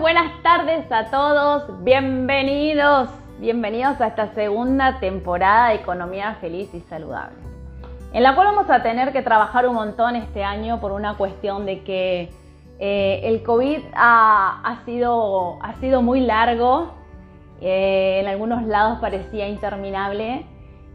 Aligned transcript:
buenas 0.00 0.42
tardes 0.42 0.90
a 0.92 1.10
todos, 1.10 1.82
bienvenidos, 1.82 3.08
bienvenidos 3.40 4.00
a 4.00 4.06
esta 4.06 4.32
segunda 4.32 5.00
temporada 5.00 5.70
de 5.70 5.76
Economía 5.76 6.36
Feliz 6.40 6.72
y 6.72 6.80
Saludable, 6.80 7.36
en 8.12 8.22
la 8.22 8.36
cual 8.36 8.48
vamos 8.48 8.70
a 8.70 8.80
tener 8.84 9.12
que 9.12 9.22
trabajar 9.22 9.66
un 9.66 9.74
montón 9.74 10.14
este 10.14 10.44
año 10.44 10.80
por 10.80 10.92
una 10.92 11.16
cuestión 11.16 11.66
de 11.66 11.82
que 11.82 12.30
eh, 12.78 13.22
el 13.24 13.42
COVID 13.42 13.80
ha, 13.94 14.78
sido, 14.84 15.58
ha 15.62 15.74
sido 15.80 16.00
muy 16.00 16.20
largo, 16.20 16.92
eh, 17.60 18.20
en 18.20 18.28
algunos 18.28 18.62
lados 18.68 19.00
parecía 19.00 19.48
interminable 19.48 20.46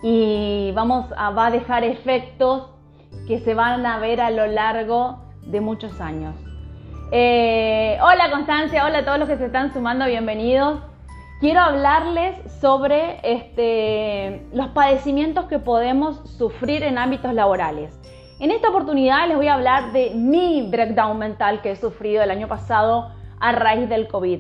y 0.02 0.72
vamos 0.76 1.08
a, 1.18 1.32
va 1.32 1.48
a 1.48 1.52
dejar 1.52 1.84
efectos 1.84 2.70
que 3.28 3.40
se 3.40 3.54
van 3.54 3.86
a 3.86 4.00
ver 4.00 4.22
a 4.22 4.30
lo 4.30 4.48
largo 4.48 5.18
de 5.42 5.60
muchos 5.60 6.00
años. 6.00 6.36
Eh, 7.12 7.98
hola 8.02 8.32
Constancia, 8.32 8.86
hola 8.86 9.00
a 9.00 9.06
todos 9.06 9.20
los 9.20 9.28
que 9.28 9.38
se 9.38 9.46
están 9.46 9.74
sumando, 9.74 10.06
bienvenidos. 10.06 10.80
Quiero 11.40 11.60
hablarles 11.60 12.38
sobre 12.62 13.20
este, 13.24 14.46
los 14.54 14.70
padecimientos 14.70 15.46
que 15.46 15.60
podemos 15.60 16.22
sufrir 16.38 16.84
en 16.84 16.98
ámbitos 16.98 17.34
laborales. 17.34 18.00
En 18.40 18.52
esta 18.52 18.70
oportunidad 18.70 19.28
les 19.28 19.38
voy 19.38 19.48
a 19.48 19.54
hablar 19.56 19.92
de 19.92 20.12
mi 20.16 20.68
breakdown 20.70 21.18
mental 21.18 21.62
que 21.62 21.72
he 21.72 21.76
sufrido 21.76 22.24
el 22.24 22.32
año 22.32 22.48
pasado 22.48 23.12
a 23.40 23.52
raíz 23.52 23.90
del 23.90 24.08
COVID. 24.08 24.40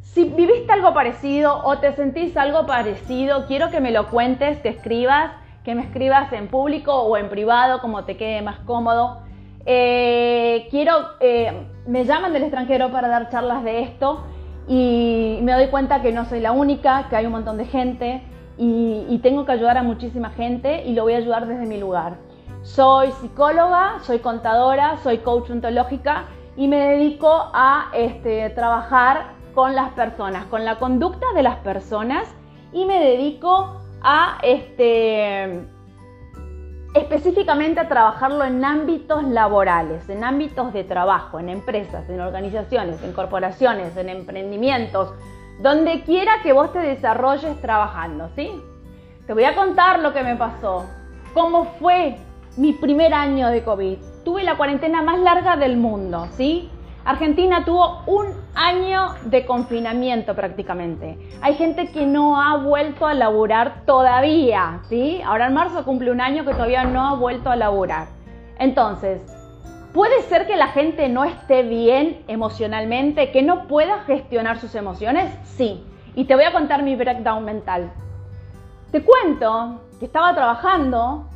Si 0.00 0.24
viviste 0.24 0.72
algo 0.72 0.94
parecido 0.94 1.60
o 1.64 1.78
te 1.78 1.92
sentís 1.92 2.36
algo 2.36 2.66
parecido, 2.66 3.46
quiero 3.46 3.70
que 3.70 3.80
me 3.80 3.90
lo 3.90 4.08
cuentes, 4.08 4.58
que 4.60 4.70
escribas, 4.70 5.32
que 5.64 5.74
me 5.74 5.82
escribas 5.82 6.32
en 6.32 6.48
público 6.48 6.94
o 6.94 7.16
en 7.16 7.28
privado, 7.28 7.80
como 7.80 8.04
te 8.04 8.16
quede 8.16 8.40
más 8.42 8.58
cómodo. 8.60 9.22
Eh, 9.66 10.66
quiero, 10.70 10.94
eh, 11.20 11.66
me 11.88 12.04
llaman 12.04 12.34
del 12.34 12.42
extranjero 12.42 12.92
para 12.92 13.08
dar 13.08 13.30
charlas 13.30 13.64
de 13.64 13.80
esto 13.80 14.22
y 14.68 15.38
me 15.42 15.52
doy 15.52 15.68
cuenta 15.68 16.02
que 16.02 16.12
no 16.12 16.26
soy 16.26 16.40
la 16.40 16.52
única, 16.52 17.08
que 17.08 17.16
hay 17.16 17.24
un 17.24 17.32
montón 17.32 17.56
de 17.56 17.64
gente 17.64 18.22
y, 18.58 19.18
tengo 19.22 19.46
que 19.46 19.52
ayudar 19.52 19.78
a 19.78 19.82
muchísima 19.82 20.30
gente 20.30 20.84
y 20.84 20.92
lo 20.92 21.04
voy 21.04 21.14
a 21.14 21.16
ayudar 21.16 21.46
desde 21.46 21.64
mi 21.64 21.78
lugar. 21.78 22.18
Soy 22.62 23.10
psicóloga, 23.12 24.00
soy 24.02 24.18
contadora, 24.18 24.98
soy 25.02 25.18
coach 25.18 25.50
ontológica 25.50 26.24
y 26.56 26.68
me 26.68 26.76
dedico 26.76 27.50
a 27.54 27.90
este, 27.94 28.50
trabajar 28.50 29.32
con 29.54 29.74
las 29.74 29.90
personas, 29.92 30.44
con 30.46 30.64
la 30.64 30.78
conducta 30.78 31.26
de 31.34 31.42
las 31.42 31.56
personas 31.58 32.28
y 32.72 32.84
me 32.84 33.00
dedico 33.00 33.80
a 34.02 34.38
este, 34.42 35.64
específicamente 36.94 37.80
a 37.80 37.88
trabajarlo 37.88 38.44
en 38.44 38.64
ámbitos 38.64 39.22
laborales, 39.24 40.08
en 40.08 40.24
ámbitos 40.24 40.72
de 40.72 40.84
trabajo, 40.84 41.38
en 41.38 41.48
empresas, 41.48 42.08
en 42.08 42.20
organizaciones, 42.20 43.02
en 43.02 43.12
corporaciones, 43.12 43.96
en 43.96 44.08
emprendimientos, 44.08 45.12
donde 45.60 46.02
quiera 46.02 46.32
que 46.42 46.52
vos 46.52 46.72
te 46.72 46.78
desarrolles 46.78 47.60
trabajando, 47.60 48.30
¿sí? 48.34 48.50
Te 49.26 49.34
voy 49.34 49.44
a 49.44 49.54
contar 49.54 50.00
lo 50.00 50.14
que 50.14 50.22
me 50.22 50.36
pasó, 50.36 50.86
cómo 51.34 51.64
fue 51.78 52.16
mi 52.56 52.72
primer 52.72 53.12
año 53.12 53.48
de 53.48 53.62
COVID. 53.62 53.98
Tuve 54.24 54.42
la 54.42 54.56
cuarentena 54.56 55.02
más 55.02 55.20
larga 55.20 55.56
del 55.56 55.76
mundo, 55.76 56.26
¿sí? 56.36 56.70
Argentina 57.04 57.64
tuvo 57.64 58.02
un 58.06 58.26
año 58.54 58.87
de 59.24 59.46
confinamiento 59.46 60.34
prácticamente. 60.34 61.18
Hay 61.40 61.54
gente 61.54 61.90
que 61.90 62.06
no 62.06 62.40
ha 62.40 62.56
vuelto 62.56 63.06
a 63.06 63.14
laburar 63.14 63.82
todavía, 63.86 64.80
¿sí? 64.88 65.20
Ahora 65.24 65.46
en 65.46 65.54
marzo 65.54 65.84
cumple 65.84 66.10
un 66.10 66.20
año 66.20 66.44
que 66.44 66.52
todavía 66.52 66.84
no 66.84 67.06
ha 67.06 67.14
vuelto 67.14 67.50
a 67.50 67.56
laburar. 67.56 68.08
Entonces, 68.58 69.22
¿puede 69.92 70.22
ser 70.22 70.46
que 70.46 70.56
la 70.56 70.68
gente 70.68 71.08
no 71.08 71.24
esté 71.24 71.62
bien 71.62 72.24
emocionalmente, 72.28 73.30
que 73.30 73.42
no 73.42 73.66
pueda 73.66 74.00
gestionar 74.00 74.58
sus 74.58 74.74
emociones? 74.74 75.32
Sí. 75.44 75.84
Y 76.14 76.24
te 76.24 76.34
voy 76.34 76.44
a 76.44 76.52
contar 76.52 76.82
mi 76.82 76.96
breakdown 76.96 77.44
mental. 77.44 77.92
Te 78.90 79.02
cuento 79.02 79.82
que 79.98 80.06
estaba 80.06 80.34
trabajando 80.34 81.28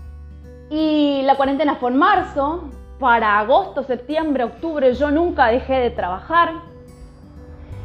y 0.70 1.22
la 1.24 1.36
cuarentena 1.36 1.76
fue 1.76 1.90
en 1.90 1.98
marzo, 1.98 2.70
para 3.02 3.40
agosto, 3.40 3.82
septiembre, 3.82 4.44
octubre 4.44 4.94
yo 4.94 5.10
nunca 5.10 5.48
dejé 5.48 5.74
de 5.74 5.90
trabajar. 5.90 6.52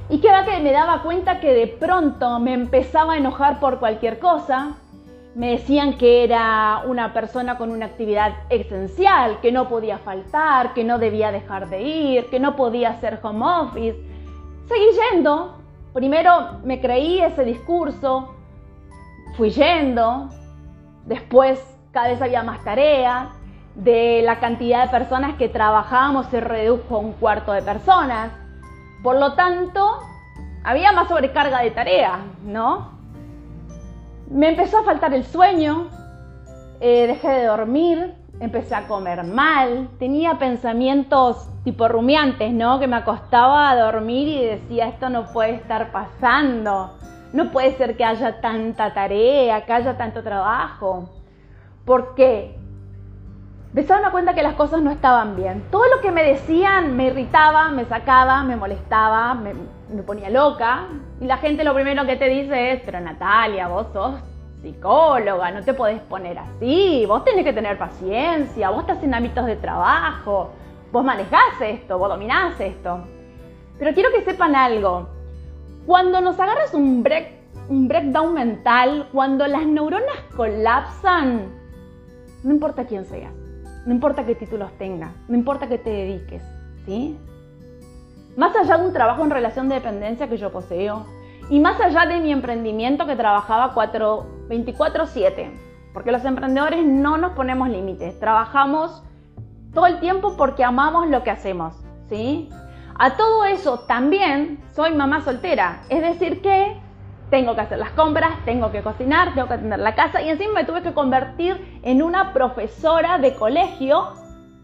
Y 0.10 0.20
que 0.20 0.30
que 0.46 0.60
me 0.60 0.72
daba 0.72 1.04
cuenta 1.04 1.40
que 1.40 1.54
de 1.54 1.68
pronto 1.68 2.40
me 2.40 2.54
empezaba 2.54 3.14
a 3.14 3.18
enojar 3.18 3.60
por 3.60 3.80
cualquier 3.80 4.20
cosa. 4.20 4.78
Me 5.36 5.52
decían 5.52 5.98
que 5.98 6.24
era 6.24 6.82
una 6.86 7.14
persona 7.14 7.58
con 7.58 7.72
una 7.72 7.88
actividad 7.88 8.32
esencial, 8.50 9.40
que 9.42 9.52
no 9.52 9.68
podía 9.68 9.98
faltar, 9.98 10.74
que 10.74 10.84
no 10.84 10.98
debía 10.98 11.32
dejar 11.32 11.70
de 11.70 11.82
ir, 11.82 12.26
que 12.30 12.40
no 12.40 12.56
podía 12.56 12.92
hacer 12.92 13.20
home 13.22 13.46
office. 13.46 13.98
Seguí 14.68 14.86
yendo. 15.12 15.58
Primero 15.94 16.60
me 16.64 16.80
creí 16.80 17.22
ese 17.22 17.44
discurso, 17.44 18.36
fui 19.36 19.50
yendo, 19.50 20.30
después 21.06 21.60
cada 21.92 22.10
vez 22.10 22.22
había 22.22 22.44
más 22.44 22.64
tareas, 22.64 23.30
de 23.74 24.22
la 24.24 24.40
cantidad 24.40 24.84
de 24.86 24.90
personas 24.92 25.36
que 25.38 25.50
trabajábamos 25.50 26.28
se 26.28 26.40
redujo 26.40 26.98
a 26.98 27.00
un 27.00 27.14
cuarto 27.14 27.52
de 27.52 27.62
personas. 27.62 28.32
Por 29.04 29.20
lo 29.20 29.34
tanto, 29.34 30.00
había 30.64 30.92
más 30.92 31.08
sobrecarga 31.08 31.62
de 31.62 31.72
tareas, 31.72 32.20
¿no? 32.44 32.92
Me 34.30 34.50
empezó 34.50 34.80
a 34.80 34.84
faltar 34.84 35.14
el 35.14 35.24
sueño, 35.24 35.88
eh, 36.80 37.08
dejé 37.08 37.30
de 37.30 37.46
dormir, 37.46 38.16
empecé 38.40 38.76
a 38.76 38.88
comer 38.88 39.24
mal, 39.24 39.90
tenía 40.00 40.38
pensamientos 40.38 41.50
tipo 41.64 41.88
rumiantes, 41.88 42.54
¿no? 42.54 42.80
Que 42.80 42.88
me 42.88 42.98
acostaba 42.98 43.70
a 43.70 43.76
dormir 43.76 44.28
y 44.28 44.46
decía, 44.46 44.88
esto 44.88 45.10
no 45.10 45.32
puede 45.32 45.56
estar 45.56 45.92
pasando, 45.92 46.98
no 47.34 47.52
puede 47.52 47.76
ser 47.78 47.98
que 47.98 48.06
haya 48.06 48.42
tanta 48.42 48.94
tarea, 48.94 49.66
que 49.66 49.74
haya 49.74 49.98
tanto 49.98 50.24
trabajo. 50.24 51.10
¿Por 51.86 52.16
qué? 52.16 52.60
Me 53.74 53.82
a 53.82 54.12
cuenta 54.12 54.34
que 54.34 54.44
las 54.44 54.56
cosas 54.56 54.82
no 54.82 54.92
estaban 54.92 55.36
bien. 55.36 55.64
Todo 55.70 55.84
lo 55.94 56.02
que 56.02 56.12
me 56.12 56.24
decían 56.24 56.96
me 56.96 57.08
irritaba, 57.08 57.70
me 57.70 57.86
sacaba, 57.86 58.44
me 58.44 58.56
molestaba, 58.56 59.34
me, 59.34 59.54
ponía 60.04 60.30
loca. 60.30 60.88
Y 61.20 61.26
la 61.26 61.38
gente 61.38 61.64
lo 61.64 61.74
primero 61.74 62.06
que 62.06 62.16
te 62.16 62.30
dice 62.30 62.72
es, 62.72 62.82
pero 62.86 63.00
Natalia, 63.00 63.68
vos 63.68 63.88
sos 63.94 64.16
psicóloga, 64.62 65.52
no 65.52 65.64
te 65.64 65.74
podés 65.74 66.00
poner 66.02 66.40
así, 66.40 67.06
vos 67.08 67.24
tenés 67.24 67.44
que 67.44 67.54
tener 67.54 67.78
paciencia, 67.78 68.72
vos 68.72 68.82
estás 68.82 69.04
en 69.04 69.14
ámbitos 69.14 69.46
de 69.46 69.56
trabajo, 69.56 70.50
vos 70.92 71.06
manejás 71.06 71.62
esto, 71.62 72.00
vos 72.00 72.10
dominás 72.10 72.60
esto. 72.60 73.02
Pero 73.78 73.94
quiero 73.94 74.10
que 74.12 74.24
sepan 74.24 74.56
algo. 74.56 75.10
Cuando 75.86 76.22
nos 76.22 76.40
agarras 76.40 76.74
un, 76.74 77.04
break, 77.04 77.32
un 77.70 77.88
breakdown 77.88 78.34
mental, 78.34 79.10
cuando 79.12 79.46
las 79.46 79.66
neuronas 79.66 80.18
colapsan, 80.36 81.52
no 82.44 82.52
importa 82.52 82.86
quién 82.86 83.06
seas 83.06 83.37
no 83.88 83.94
importa 83.94 84.26
qué 84.26 84.36
títulos 84.36 84.70
tengas, 84.78 85.14
no 85.30 85.36
importa 85.38 85.68
qué 85.68 85.78
te 85.78 85.90
dediques, 85.90 86.44
¿sí? 86.86 87.18
Más 88.36 88.54
allá 88.54 88.78
de 88.78 88.86
un 88.86 88.92
trabajo 88.92 89.24
en 89.24 89.30
relación 89.30 89.70
de 89.70 89.76
dependencia 89.76 90.28
que 90.28 90.36
yo 90.36 90.52
poseo, 90.52 91.06
y 91.50 91.62
más 91.62 91.80
allá 91.80 92.06
de 92.06 92.20
mi 92.20 92.34
emprendimiento 92.34 93.08
que 93.08 93.16
trabajaba 93.16 93.74
24/7, 93.74 95.50
porque 95.94 96.12
los 96.12 96.26
emprendedores 96.26 96.86
no 96.86 97.18
nos 97.18 97.32
ponemos 97.32 97.70
límites, 97.70 98.20
trabajamos 98.20 99.04
todo 99.74 99.86
el 99.86 100.02
tiempo 100.02 100.36
porque 100.36 100.66
amamos 100.66 101.08
lo 101.08 101.24
que 101.24 101.32
hacemos, 101.32 101.74
¿sí? 102.10 102.50
A 103.00 103.16
todo 103.16 103.46
eso 103.46 103.80
también 103.88 104.60
soy 104.76 104.94
mamá 104.96 105.22
soltera, 105.22 105.84
es 105.88 106.02
decir 106.02 106.42
que 106.42 106.78
tengo 107.30 107.56
que 107.56 107.62
hacer 107.62 107.78
las 107.78 107.92
compras, 107.92 108.32
tengo 108.46 108.72
que 108.72 108.82
cocinar, 108.82 109.34
tengo 109.34 109.48
que 109.48 109.56
atender 109.56 109.80
la 109.80 109.96
casa 109.96 110.22
y 110.22 110.30
encima 110.30 110.54
me 110.54 110.66
tuve 110.66 110.82
que 110.82 110.94
convertir 110.94 111.80
en 111.84 112.02
una 112.02 112.34
profesora 112.34 113.18
de 113.18 113.34
colegio 113.34 114.14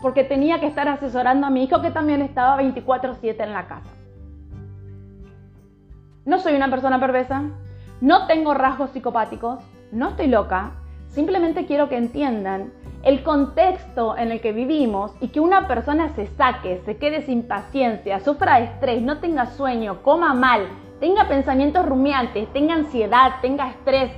porque 0.01 0.23
tenía 0.23 0.59
que 0.59 0.67
estar 0.67 0.87
asesorando 0.87 1.47
a 1.47 1.49
mi 1.49 1.63
hijo 1.63 1.81
que 1.81 1.91
también 1.91 2.21
estaba 2.21 2.57
24/7 2.57 3.43
en 3.43 3.53
la 3.53 3.67
casa. 3.67 3.89
No 6.25 6.39
soy 6.39 6.55
una 6.55 6.69
persona 6.69 6.99
perversa, 6.99 7.43
no 7.99 8.27
tengo 8.27 8.53
rasgos 8.53 8.91
psicopáticos, 8.91 9.59
no 9.91 10.09
estoy 10.09 10.27
loca, 10.27 10.71
simplemente 11.09 11.65
quiero 11.65 11.89
que 11.89 11.97
entiendan 11.97 12.71
el 13.03 13.23
contexto 13.23 14.17
en 14.17 14.31
el 14.31 14.39
que 14.39 14.53
vivimos 14.53 15.13
y 15.19 15.27
que 15.27 15.41
una 15.41 15.67
persona 15.67 16.09
se 16.09 16.27
saque, 16.27 16.81
se 16.85 16.97
quede 16.97 17.21
sin 17.23 17.43
paciencia, 17.43 18.21
sufra 18.21 18.59
estrés, 18.59 19.01
no 19.01 19.19
tenga 19.19 19.47
sueño, 19.47 20.01
coma 20.01 20.33
mal, 20.33 20.67
tenga 21.03 21.27
pensamientos 21.27 21.85
rumiantes, 21.85 22.47
tenga 22.53 22.75
ansiedad, 22.75 23.33
tenga 23.41 23.67
estrés, 23.67 24.09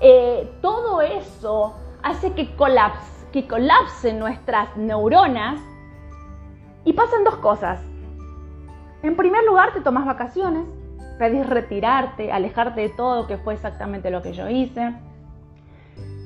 eh, 0.00 0.52
todo 0.60 1.00
eso 1.00 1.76
hace 2.02 2.32
que, 2.32 2.56
colapse, 2.56 3.28
que 3.30 3.46
colapsen 3.46 4.18
nuestras 4.18 4.76
neuronas 4.76 5.60
y 6.84 6.94
pasan 6.94 7.22
dos 7.22 7.36
cosas. 7.36 7.80
En 9.04 9.14
primer 9.14 9.44
lugar, 9.44 9.72
te 9.72 9.82
tomas 9.82 10.04
vacaciones, 10.04 10.66
pedís 11.16 11.48
retirarte, 11.48 12.32
alejarte 12.32 12.80
de 12.80 12.88
todo, 12.88 13.28
que 13.28 13.36
fue 13.36 13.54
exactamente 13.54 14.10
lo 14.10 14.20
que 14.20 14.32
yo 14.32 14.48
hice. 14.48 14.96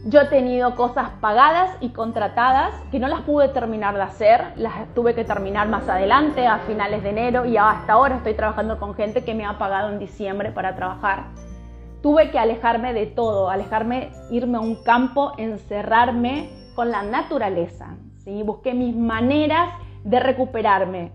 Yo 0.09 0.21
he 0.21 0.27
tenido 0.27 0.77
cosas 0.77 1.11
pagadas 1.21 1.77
y 1.81 1.89
contratadas 1.89 2.73
que 2.93 3.01
no 3.01 3.09
las 3.09 3.23
pude 3.23 3.49
terminar 3.49 3.97
de 3.97 4.03
hacer, 4.03 4.53
las 4.55 4.95
tuve 4.95 5.17
que 5.17 5.25
terminar 5.25 5.69
más 5.69 5.89
adelante, 5.89 6.47
a 6.47 6.61
finales 6.61 7.03
de 7.03 7.11
enero, 7.11 7.45
y 7.45 7.57
hasta 7.57 7.95
ahora 7.95 8.19
estoy 8.19 8.35
trabajando 8.35 8.79
con 8.79 8.95
gente 8.95 9.25
que 9.25 9.35
me 9.35 9.45
ha 9.45 9.59
pagado 9.59 9.91
en 9.91 9.99
diciembre 9.99 10.53
para 10.53 10.77
trabajar. 10.77 11.25
Tuve 12.03 12.31
que 12.31 12.39
alejarme 12.39 12.93
de 12.93 13.07
todo, 13.07 13.51
alejarme, 13.51 14.13
irme 14.31 14.59
a 14.59 14.61
un 14.61 14.77
campo, 14.85 15.33
encerrarme 15.39 16.51
con 16.77 16.93
la 16.93 17.03
naturaleza. 17.03 17.97
¿sí? 18.23 18.45
Busqué 18.45 18.75
mis 18.75 18.95
maneras 18.95 19.75
de 20.05 20.21
recuperarme. 20.21 21.11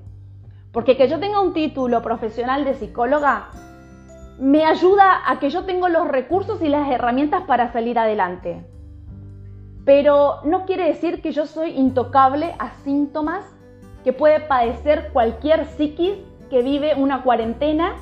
Porque 0.73 0.97
que 0.97 1.07
yo 1.07 1.17
tenga 1.17 1.39
un 1.39 1.53
título 1.53 2.01
profesional 2.01 2.65
de 2.65 2.73
psicóloga 2.73 3.51
me 4.37 4.65
ayuda 4.65 5.21
a 5.29 5.39
que 5.39 5.51
yo 5.51 5.65
tengo 5.65 5.87
los 5.87 6.07
recursos 6.07 6.61
y 6.63 6.67
las 6.67 6.89
herramientas 6.89 7.43
para 7.43 7.71
salir 7.71 7.99
adelante. 7.99 8.65
Pero 9.85 10.41
no 10.43 10.65
quiere 10.65 10.85
decir 10.87 11.21
que 11.21 11.31
yo 11.31 11.45
soy 11.45 11.71
intocable 11.71 12.55
a 12.59 12.71
síntomas 12.83 13.45
que 14.03 14.13
puede 14.13 14.39
padecer 14.39 15.09
cualquier 15.13 15.65
psiquis 15.65 16.13
que 16.49 16.61
vive 16.61 16.95
una 16.95 17.23
cuarentena 17.23 17.95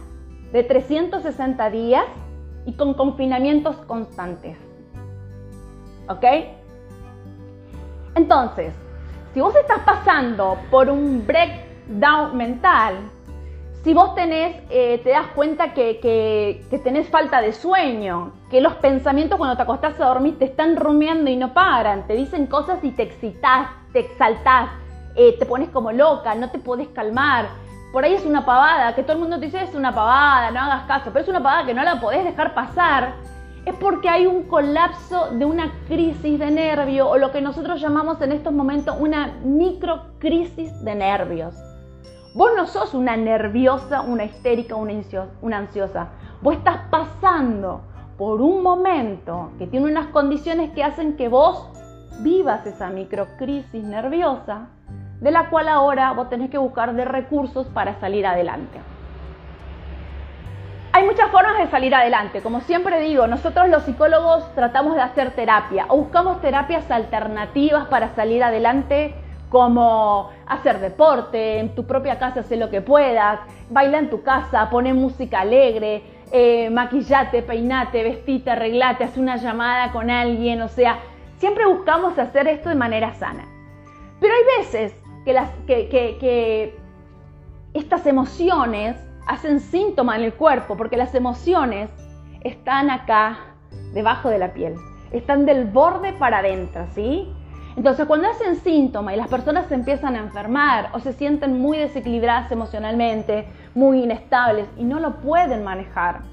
de 0.51 0.63
360 0.63 1.69
días 1.69 2.05
y 2.65 2.73
con 2.73 2.93
confinamientos 2.93 3.75
constantes. 3.87 4.57
¿Ok? 6.07 6.25
Entonces, 8.15 8.73
si 9.33 9.41
vos 9.41 9.55
estás 9.55 9.79
pasando 9.85 10.57
por 10.71 10.89
un 10.89 11.25
breakdown 11.25 12.35
mental, 12.35 12.95
si 13.83 13.93
vos 13.93 14.13
tenés, 14.13 14.57
eh, 14.69 14.99
te 15.03 15.11
das 15.11 15.27
cuenta 15.27 15.73
que, 15.73 16.61
tenés 16.83 17.07
falta 17.07 17.41
de 17.41 17.53
sueño, 17.53 18.33
que 18.51 18.59
los 18.59 18.73
pensamientos 18.75 19.37
cuando 19.37 19.55
te 19.55 19.63
acostás 19.63 19.99
a 20.01 20.07
dormir 20.07 20.37
te 20.37 20.45
están 20.45 20.75
rumiando 20.75 21.29
y 21.29 21.37
no 21.37 21.53
paran, 21.53 22.05
te 22.05 22.13
dicen 22.13 22.47
cosas 22.47 22.83
y 22.83 22.91
te 22.91 23.03
excitas, 23.03 23.69
te 23.93 23.99
exaltás, 23.99 24.69
eh, 25.15 25.37
te 25.39 25.45
pones 25.45 25.69
como 25.69 25.93
loca, 25.93 26.35
no 26.35 26.49
te 26.49 26.59
podés 26.59 26.89
calmar. 26.89 27.47
Por 27.93 28.03
ahí 28.03 28.13
es 28.13 28.25
una 28.25 28.45
pavada, 28.45 28.93
que 28.95 29.01
todo 29.01 29.13
el 29.13 29.19
mundo 29.19 29.39
te 29.39 29.45
dice 29.45 29.63
es 29.63 29.73
una 29.73 29.95
pavada, 29.95 30.51
no 30.51 30.59
hagas 30.59 30.83
caso, 30.83 31.11
pero 31.13 31.23
es 31.23 31.29
una 31.29 31.41
pavada 31.41 31.65
que 31.65 31.73
no 31.73 31.83
la 31.83 32.01
podés 32.01 32.25
dejar 32.25 32.53
pasar. 32.53 33.13
Es 33.65 33.75
porque 33.75 34.09
hay 34.09 34.25
un 34.25 34.43
colapso 34.43 35.29
de 35.31 35.45
una 35.45 35.71
crisis 35.87 36.37
de 36.37 36.51
nervio 36.51 37.09
o 37.09 37.17
lo 37.17 37.31
que 37.31 37.39
nosotros 37.39 37.79
llamamos 37.79 38.21
en 38.21 38.33
estos 38.33 38.51
momentos 38.51 38.95
una 38.99 39.37
microcrisis 39.43 40.83
de 40.83 40.95
nervios. 40.95 41.68
Vos 42.33 42.51
no 42.55 42.67
sos 42.67 42.93
una 42.93 43.17
nerviosa, 43.17 44.01
una 44.01 44.23
histérica, 44.23 44.75
una 44.75 45.57
ansiosa. 45.57 46.09
Vos 46.41 46.55
estás 46.55 46.81
pasando 46.91 47.81
por 48.17 48.41
un 48.41 48.61
momento 48.61 49.51
que 49.57 49.65
tiene 49.65 49.87
unas 49.87 50.07
condiciones 50.07 50.69
que 50.71 50.83
hacen 50.83 51.17
que 51.17 51.27
vos 51.27 51.69
vivas 52.19 52.65
esa 52.67 52.89
microcrisis 52.89 53.83
nerviosa, 53.83 54.67
de 55.21 55.31
la 55.31 55.49
cual 55.49 55.69
ahora 55.69 56.11
vos 56.11 56.29
tenés 56.29 56.51
que 56.51 56.57
buscar 56.57 56.93
de 56.93 57.05
recursos 57.05 57.67
para 57.67 57.99
salir 57.99 58.27
adelante. 58.27 58.79
Hay 60.91 61.05
muchas 61.05 61.31
formas 61.31 61.57
de 61.57 61.67
salir 61.67 61.95
adelante. 61.95 62.41
Como 62.41 62.61
siempre 62.61 62.99
digo, 62.99 63.25
nosotros 63.25 63.69
los 63.69 63.83
psicólogos 63.83 64.53
tratamos 64.53 64.95
de 64.95 65.01
hacer 65.01 65.31
terapia 65.31 65.85
o 65.87 65.97
buscamos 65.97 66.41
terapias 66.41 66.89
alternativas 66.91 67.87
para 67.87 68.13
salir 68.15 68.43
adelante 68.43 69.15
como 69.49 70.29
hacer 70.45 70.79
deporte, 70.79 71.59
en 71.59 71.75
tu 71.75 71.85
propia 71.85 72.19
casa 72.19 72.41
hacer 72.41 72.59
lo 72.59 72.69
que 72.69 72.81
puedas, 72.81 73.39
baila 73.69 73.97
en 73.97 74.09
tu 74.09 74.21
casa, 74.21 74.69
pone 74.69 74.93
música 74.93 75.41
alegre, 75.41 76.03
eh, 76.31 76.69
maquillate, 76.69 77.41
peinate, 77.41 78.03
vestite, 78.03 78.51
arreglate, 78.51 79.03
haz 79.03 79.17
una 79.17 79.37
llamada 79.37 79.91
con 79.91 80.09
alguien, 80.09 80.61
o 80.61 80.67
sea, 80.67 80.99
siempre 81.37 81.65
buscamos 81.65 82.17
hacer 82.19 82.47
esto 82.47 82.69
de 82.69 82.75
manera 82.75 83.13
sana. 83.15 83.45
Pero 84.19 84.33
hay 84.33 84.63
veces 84.63 84.93
que, 85.25 85.33
las, 85.33 85.49
que, 85.65 85.89
que 85.89 86.77
estas 87.73 88.05
emociones 88.05 88.95
hacen 89.25 89.59
síntomas 89.59 90.17
en 90.17 90.25
el 90.25 90.33
cuerpo, 90.33 90.77
porque 90.77 90.97
las 90.97 91.15
emociones 91.15 91.89
están 92.41 92.89
acá, 92.89 93.39
debajo 93.93 94.29
de 94.29 94.37
la 94.37 94.53
piel, 94.53 94.75
están 95.11 95.45
del 95.45 95.65
borde 95.65 96.13
para 96.13 96.39
adentro, 96.39 96.85
¿sí? 96.93 97.27
Entonces, 97.79 98.07
cuando 98.07 98.27
hacen 98.27 98.57
síntomas 98.57 99.13
y 99.13 99.17
las 99.17 99.29
personas 99.29 99.67
se 99.67 99.73
empiezan 99.73 100.17
a 100.17 100.19
enfermar 100.19 100.89
o 100.91 100.99
se 100.99 101.13
sienten 101.13 101.61
muy 101.61 101.77
desequilibradas 101.77 102.51
emocionalmente, 102.51 103.47
muy 103.73 104.03
inestables 104.03 104.67
y 104.75 104.83
no 104.83 104.99
lo 104.99 105.21
pueden 105.21 105.63
manejar, 105.63 106.23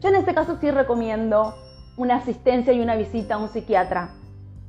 yo 0.00 0.10
en 0.10 0.16
este 0.16 0.34
caso 0.34 0.58
sí 0.60 0.70
recomiendo 0.70 1.54
una 1.96 2.16
asistencia 2.16 2.74
y 2.74 2.80
una 2.82 2.94
visita 2.96 3.36
a 3.36 3.38
un 3.38 3.48
psiquiatra, 3.48 4.10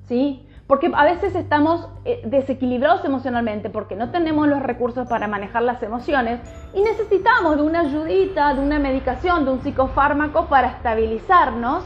¿sí? 0.07 0.47
Porque 0.65 0.89
a 0.95 1.03
veces 1.03 1.35
estamos 1.35 1.89
eh, 2.05 2.21
desequilibrados 2.23 3.03
emocionalmente 3.03 3.69
porque 3.69 3.97
no 3.97 4.11
tenemos 4.11 4.47
los 4.47 4.63
recursos 4.63 5.09
para 5.09 5.27
manejar 5.27 5.63
las 5.63 5.83
emociones 5.83 6.39
y 6.73 6.83
necesitamos 6.83 7.57
de 7.57 7.63
una 7.63 7.81
ayudita, 7.81 8.53
de 8.53 8.61
una 8.61 8.79
medicación, 8.79 9.43
de 9.43 9.51
un 9.51 9.61
psicofármaco 9.61 10.45
para 10.45 10.69
estabilizarnos, 10.69 11.83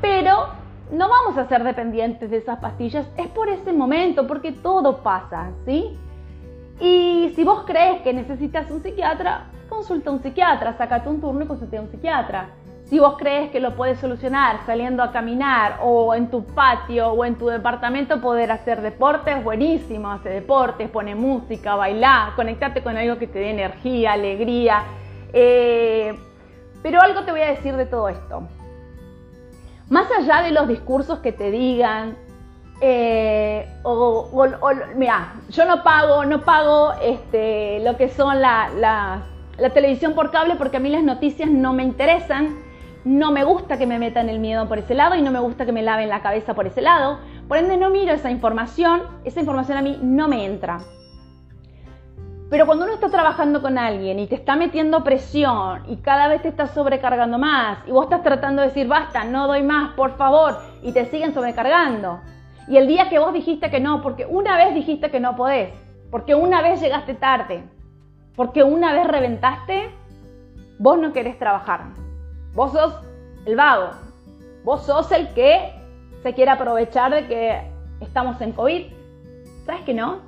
pero 0.00 0.64
no 0.90 1.08
vamos 1.08 1.36
a 1.36 1.48
ser 1.48 1.64
dependientes 1.64 2.30
de 2.30 2.38
esas 2.38 2.58
pastillas, 2.58 3.08
es 3.16 3.26
por 3.28 3.48
ese 3.48 3.72
momento, 3.72 4.26
porque 4.26 4.52
todo 4.52 4.98
pasa, 5.02 5.50
¿sí? 5.64 5.98
Y 6.80 7.32
si 7.34 7.44
vos 7.44 7.64
crees 7.66 8.02
que 8.02 8.12
necesitas 8.12 8.70
un 8.70 8.82
psiquiatra, 8.82 9.46
consulta 9.68 10.10
a 10.10 10.12
un 10.12 10.22
psiquiatra, 10.22 10.76
sácate 10.76 11.08
un 11.08 11.20
turno 11.20 11.44
y 11.44 11.46
consulta 11.46 11.78
a 11.78 11.80
un 11.80 11.90
psiquiatra. 11.90 12.50
Si 12.84 13.00
vos 13.00 13.16
crees 13.18 13.50
que 13.50 13.58
lo 13.58 13.74
puedes 13.74 13.98
solucionar 13.98 14.60
saliendo 14.64 15.02
a 15.02 15.10
caminar 15.10 15.80
o 15.82 16.14
en 16.14 16.30
tu 16.30 16.44
patio 16.44 17.08
o 17.08 17.24
en 17.24 17.34
tu 17.34 17.48
departamento 17.48 18.20
poder 18.20 18.52
hacer 18.52 18.80
deportes, 18.80 19.42
buenísimo, 19.42 20.12
hace 20.12 20.28
deportes, 20.28 20.88
pone 20.90 21.16
música, 21.16 21.74
baila, 21.74 22.32
conectate 22.36 22.84
con 22.84 22.96
algo 22.96 23.18
que 23.18 23.26
te 23.26 23.40
dé 23.40 23.50
energía, 23.50 24.12
alegría. 24.12 24.84
Eh, 25.32 26.16
pero 26.80 27.00
algo 27.00 27.24
te 27.24 27.32
voy 27.32 27.40
a 27.40 27.48
decir 27.48 27.76
de 27.76 27.86
todo 27.86 28.08
esto. 28.08 28.46
Más 29.88 30.08
allá 30.10 30.42
de 30.42 30.50
los 30.50 30.66
discursos 30.66 31.20
que 31.20 31.32
te 31.32 31.50
digan, 31.50 32.16
eh, 32.80 33.66
o, 33.84 34.28
mira, 34.96 35.34
yo 35.48 35.64
no 35.64 35.82
pago, 35.82 36.24
no 36.24 36.42
pago 36.42 36.92
este, 37.00 37.80
lo 37.80 37.96
que 37.96 38.08
son 38.08 38.40
la, 38.40 38.68
la, 38.76 39.70
televisión 39.72 40.14
por 40.14 40.30
cable 40.30 40.56
porque 40.56 40.76
a 40.76 40.80
mí 40.80 40.90
las 40.90 41.02
noticias 41.02 41.48
no 41.48 41.72
me 41.72 41.84
interesan, 41.84 42.56
no 43.04 43.30
me 43.30 43.44
gusta 43.44 43.78
que 43.78 43.86
me 43.86 43.98
metan 43.98 44.28
el 44.28 44.40
miedo 44.40 44.68
por 44.68 44.78
ese 44.78 44.94
lado 44.94 45.14
y 45.14 45.22
no 45.22 45.30
me 45.30 45.38
gusta 45.38 45.64
que 45.64 45.72
me 45.72 45.82
laven 45.82 46.08
la 46.08 46.20
cabeza 46.20 46.54
por 46.54 46.66
ese 46.66 46.82
lado, 46.82 47.20
por 47.48 47.56
ende 47.56 47.76
no 47.76 47.88
miro 47.88 48.12
esa 48.12 48.30
información, 48.30 49.02
esa 49.24 49.40
información 49.40 49.78
a 49.78 49.82
mí 49.82 49.98
no 50.02 50.28
me 50.28 50.44
entra. 50.44 50.80
Pero 52.48 52.64
cuando 52.64 52.84
uno 52.84 52.94
está 52.94 53.08
trabajando 53.08 53.60
con 53.60 53.76
alguien 53.76 54.20
y 54.20 54.28
te 54.28 54.36
está 54.36 54.54
metiendo 54.54 55.02
presión 55.02 55.82
y 55.88 55.96
cada 55.96 56.28
vez 56.28 56.42
te 56.42 56.48
está 56.48 56.68
sobrecargando 56.68 57.38
más 57.38 57.78
y 57.88 57.90
vos 57.90 58.04
estás 58.04 58.22
tratando 58.22 58.62
de 58.62 58.68
decir, 58.68 58.86
basta, 58.86 59.24
no 59.24 59.48
doy 59.48 59.64
más, 59.64 59.94
por 59.94 60.16
favor, 60.16 60.56
y 60.82 60.92
te 60.92 61.06
siguen 61.06 61.34
sobrecargando. 61.34 62.20
Y 62.68 62.76
el 62.76 62.86
día 62.86 63.08
que 63.08 63.18
vos 63.18 63.32
dijiste 63.32 63.68
que 63.68 63.80
no, 63.80 64.00
porque 64.00 64.26
una 64.26 64.56
vez 64.56 64.74
dijiste 64.74 65.10
que 65.10 65.18
no 65.18 65.34
podés, 65.34 65.72
porque 66.10 66.36
una 66.36 66.62
vez 66.62 66.80
llegaste 66.80 67.14
tarde, 67.14 67.64
porque 68.36 68.62
una 68.62 68.92
vez 68.92 69.08
reventaste, 69.08 69.90
vos 70.78 70.98
no 70.98 71.12
querés 71.12 71.38
trabajar. 71.38 71.86
Vos 72.54 72.72
sos 72.72 72.94
el 73.44 73.56
vago. 73.56 73.90
Vos 74.64 74.84
sos 74.84 75.10
el 75.12 75.28
que 75.34 75.72
se 76.22 76.34
quiere 76.34 76.50
aprovechar 76.50 77.12
de 77.12 77.26
que 77.26 77.70
estamos 78.00 78.40
en 78.40 78.52
COVID. 78.52 78.86
¿Sabes 79.64 79.82
que 79.82 79.94
no? 79.94 80.25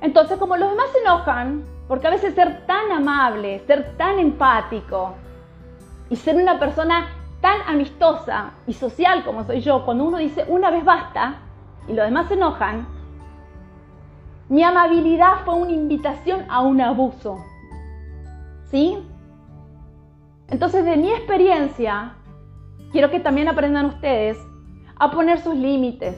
Entonces, 0.00 0.38
como 0.38 0.56
los 0.56 0.70
demás 0.70 0.86
se 0.92 0.98
enojan, 0.98 1.64
porque 1.88 2.06
a 2.06 2.10
veces 2.10 2.34
ser 2.34 2.66
tan 2.66 2.92
amable, 2.92 3.60
ser 3.66 3.96
tan 3.96 4.18
empático 4.18 5.14
y 6.10 6.16
ser 6.16 6.36
una 6.36 6.58
persona 6.58 7.08
tan 7.40 7.60
amistosa 7.66 8.52
y 8.66 8.74
social 8.74 9.24
como 9.24 9.44
soy 9.44 9.60
yo, 9.60 9.84
cuando 9.84 10.04
uno 10.04 10.18
dice 10.18 10.44
una 10.48 10.70
vez 10.70 10.84
basta 10.84 11.36
y 11.88 11.94
los 11.94 12.04
demás 12.04 12.28
se 12.28 12.34
enojan, 12.34 12.86
mi 14.48 14.62
amabilidad 14.62 15.44
fue 15.44 15.54
una 15.54 15.72
invitación 15.72 16.44
a 16.48 16.60
un 16.60 16.80
abuso. 16.80 17.38
¿Sí? 18.70 18.98
Entonces, 20.48 20.84
de 20.84 20.96
mi 20.96 21.10
experiencia, 21.10 22.14
quiero 22.92 23.10
que 23.10 23.20
también 23.20 23.48
aprendan 23.48 23.86
ustedes 23.86 24.38
a 24.96 25.10
poner 25.10 25.40
sus 25.40 25.54
límites. 25.54 26.16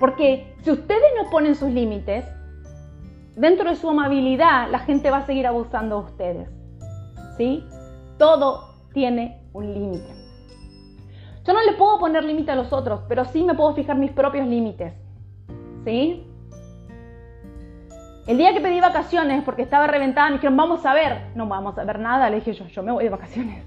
Porque 0.00 0.54
si 0.62 0.70
ustedes 0.70 1.02
no 1.22 1.30
ponen 1.30 1.54
sus 1.54 1.70
límites, 1.70 2.24
dentro 3.38 3.70
de 3.70 3.76
su 3.76 3.88
amabilidad, 3.88 4.68
la 4.70 4.80
gente 4.80 5.10
va 5.10 5.18
a 5.18 5.26
seguir 5.26 5.46
abusando 5.46 6.00
de 6.00 6.04
ustedes. 6.04 6.48
¿Sí? 7.36 7.64
Todo 8.18 8.74
tiene 8.92 9.40
un 9.52 9.72
límite. 9.72 10.12
Yo 11.44 11.52
no 11.52 11.62
le 11.62 11.72
puedo 11.74 11.98
poner 11.98 12.24
límite 12.24 12.50
a 12.50 12.56
los 12.56 12.72
otros, 12.72 13.00
pero 13.08 13.24
sí 13.24 13.44
me 13.44 13.54
puedo 13.54 13.74
fijar 13.74 13.96
mis 13.96 14.10
propios 14.10 14.46
límites. 14.46 14.92
¿Sí? 15.84 16.26
El 18.26 18.36
día 18.36 18.52
que 18.52 18.60
pedí 18.60 18.80
vacaciones 18.80 19.42
porque 19.44 19.62
estaba 19.62 19.86
reventada, 19.86 20.28
me 20.28 20.34
dijeron, 20.34 20.56
vamos 20.56 20.84
a 20.84 20.92
ver. 20.92 21.28
No 21.34 21.46
vamos 21.46 21.78
a 21.78 21.84
ver 21.84 22.00
nada, 22.00 22.28
le 22.28 22.36
dije 22.36 22.52
yo, 22.52 22.66
yo 22.66 22.82
me 22.82 22.92
voy 22.92 23.04
de 23.04 23.10
vacaciones. 23.10 23.64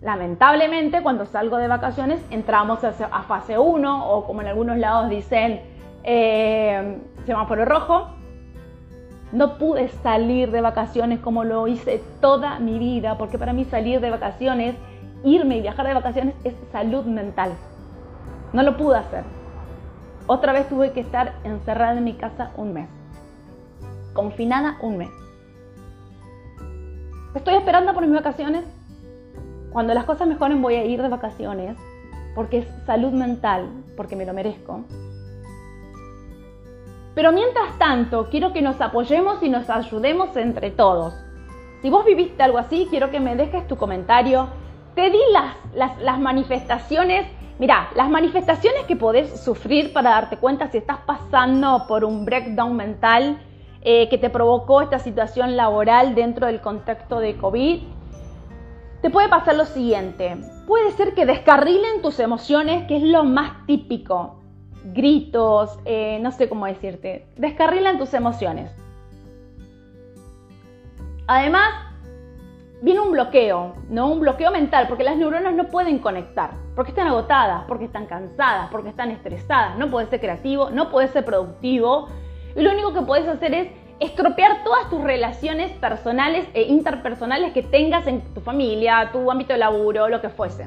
Lamentablemente, 0.00 1.02
cuando 1.02 1.26
salgo 1.26 1.58
de 1.58 1.68
vacaciones, 1.68 2.24
entramos 2.30 2.82
a, 2.84 2.92
fase 3.24 3.58
1 3.58 4.10
o 4.10 4.24
como 4.24 4.40
en 4.40 4.48
algunos 4.48 4.78
lados 4.78 5.10
dicen, 5.10 5.60
eh, 6.04 6.98
semáforo 7.26 7.66
rojo. 7.66 8.19
No 9.32 9.58
pude 9.58 9.88
salir 10.02 10.50
de 10.50 10.60
vacaciones 10.60 11.20
como 11.20 11.44
lo 11.44 11.68
hice 11.68 12.02
toda 12.20 12.58
mi 12.58 12.78
vida, 12.78 13.16
porque 13.16 13.38
para 13.38 13.52
mí 13.52 13.64
salir 13.64 14.00
de 14.00 14.10
vacaciones, 14.10 14.74
irme 15.24 15.58
y 15.58 15.60
viajar 15.62 15.86
de 15.86 15.94
vacaciones 15.94 16.34
es 16.44 16.54
salud 16.72 17.04
mental. 17.04 17.52
No 18.52 18.62
lo 18.62 18.76
pude 18.76 18.98
hacer. 18.98 19.22
Otra 20.26 20.52
vez 20.52 20.68
tuve 20.68 20.92
que 20.92 21.00
estar 21.00 21.34
encerrada 21.44 21.98
en 21.98 22.04
mi 22.04 22.14
casa 22.14 22.50
un 22.56 22.72
mes. 22.72 22.88
Confinada 24.12 24.78
un 24.82 24.98
mes. 24.98 25.10
Estoy 27.34 27.54
esperando 27.54 27.94
por 27.94 28.04
mis 28.04 28.14
vacaciones. 28.14 28.64
Cuando 29.72 29.94
las 29.94 30.04
cosas 30.04 30.26
mejoren 30.26 30.60
voy 30.60 30.74
a 30.74 30.84
ir 30.84 31.00
de 31.00 31.08
vacaciones 31.08 31.76
porque 32.34 32.58
es 32.58 32.66
salud 32.86 33.12
mental, 33.12 33.68
porque 33.96 34.16
me 34.16 34.26
lo 34.26 34.32
merezco. 34.32 34.84
Pero 37.20 37.32
mientras 37.32 37.78
tanto, 37.78 38.28
quiero 38.30 38.54
que 38.54 38.62
nos 38.62 38.80
apoyemos 38.80 39.42
y 39.42 39.50
nos 39.50 39.68
ayudemos 39.68 40.34
entre 40.38 40.70
todos. 40.70 41.12
Si 41.82 41.90
vos 41.90 42.02
viviste 42.06 42.42
algo 42.42 42.56
así, 42.56 42.86
quiero 42.88 43.10
que 43.10 43.20
me 43.20 43.36
dejes 43.36 43.68
tu 43.68 43.76
comentario. 43.76 44.48
Te 44.94 45.10
di 45.10 45.18
las, 45.30 45.98
las, 46.00 46.18
manifestaciones, 46.18 47.26
mira, 47.58 47.90
las 47.94 48.08
manifestaciones 48.08 48.84
que 48.84 48.96
podés 48.96 49.38
sufrir 49.38 49.92
para 49.92 50.12
darte 50.12 50.38
cuenta 50.38 50.68
si 50.68 50.78
estás 50.78 51.00
pasando 51.04 51.84
por 51.86 52.06
un 52.06 52.24
breakdown 52.24 52.74
mental 52.74 53.38
eh, 53.82 54.08
que 54.08 54.16
te 54.16 54.30
provocó 54.30 54.80
esta 54.80 54.98
situación 54.98 55.58
laboral 55.58 56.14
dentro 56.14 56.46
del 56.46 56.62
contexto 56.62 57.20
de 57.20 57.36
COVID. 57.36 57.82
Te 59.02 59.10
puede 59.10 59.28
pasar 59.28 59.56
lo 59.56 59.66
siguiente, 59.66 60.38
puede 60.66 60.90
ser 60.92 61.12
que 61.12 61.26
descarrilen 61.26 62.00
tus 62.00 62.18
emociones, 62.18 62.86
que 62.86 62.96
es 62.96 63.02
lo 63.02 63.24
más 63.24 63.66
típico 63.66 64.39
gritos, 64.84 65.78
eh, 65.84 66.18
no 66.20 66.32
sé 66.32 66.48
cómo 66.48 66.66
decirte, 66.66 67.26
descarrilan 67.36 67.98
tus 67.98 68.14
emociones. 68.14 68.70
Además, 71.26 71.90
viene 72.82 73.00
un 73.00 73.12
bloqueo, 73.12 73.74
¿no? 73.88 74.08
Un 74.08 74.20
bloqueo 74.20 74.50
mental, 74.50 74.86
porque 74.88 75.04
las 75.04 75.16
neuronas 75.16 75.54
no 75.54 75.68
pueden 75.68 75.98
conectar, 75.98 76.50
porque 76.74 76.90
están 76.90 77.08
agotadas, 77.08 77.64
porque 77.68 77.84
están 77.84 78.06
cansadas, 78.06 78.70
porque 78.70 78.88
están 78.88 79.10
estresadas, 79.10 79.78
no 79.78 79.90
puedes 79.90 80.08
ser 80.08 80.20
creativo, 80.20 80.70
no 80.70 80.90
puedes 80.90 81.10
ser 81.10 81.24
productivo, 81.24 82.08
y 82.56 82.62
lo 82.62 82.72
único 82.72 82.92
que 82.92 83.02
puedes 83.02 83.28
hacer 83.28 83.54
es 83.54 83.68
estropear 84.00 84.64
todas 84.64 84.88
tus 84.88 85.02
relaciones 85.02 85.70
personales 85.72 86.48
e 86.54 86.62
interpersonales 86.62 87.52
que 87.52 87.62
tengas 87.62 88.06
en 88.06 88.22
tu 88.34 88.40
familia, 88.40 89.10
tu 89.12 89.30
ámbito 89.30 89.52
de 89.52 89.58
laburo, 89.58 90.08
lo 90.08 90.22
que 90.22 90.30
fuese, 90.30 90.66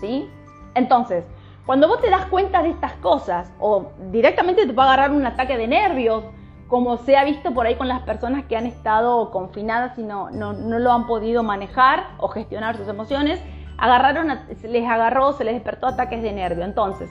¿sí? 0.00 0.28
Entonces, 0.74 1.24
cuando 1.66 1.88
vos 1.88 2.00
te 2.00 2.10
das 2.10 2.26
cuenta 2.26 2.62
de 2.62 2.70
estas 2.70 2.92
cosas 2.94 3.50
o 3.58 3.92
directamente 4.10 4.66
te 4.66 4.78
a 4.78 4.84
agarrar 4.84 5.10
un 5.12 5.24
ataque 5.24 5.56
de 5.56 5.66
nervios, 5.66 6.24
como 6.68 6.96
se 6.98 7.16
ha 7.16 7.24
visto 7.24 7.54
por 7.54 7.66
ahí 7.66 7.76
con 7.76 7.88
las 7.88 8.02
personas 8.02 8.44
que 8.46 8.56
han 8.56 8.66
estado 8.66 9.30
confinadas 9.30 9.98
y 9.98 10.02
no, 10.02 10.30
no, 10.30 10.52
lo 10.52 10.92
han 10.92 11.06
podido 11.06 11.42
manejar 11.42 12.04
o 12.18 12.28
gestionar 12.28 12.76
sus 12.76 12.88
emociones, 12.88 13.40
agarraron, 13.78 14.28
les 14.62 14.88
agarró, 14.88 15.32
se 15.32 15.44
les 15.44 15.54
despertó 15.54 15.86
ataques 15.86 16.22
de 16.22 16.32
nervio. 16.32 16.64
Entonces, 16.64 17.10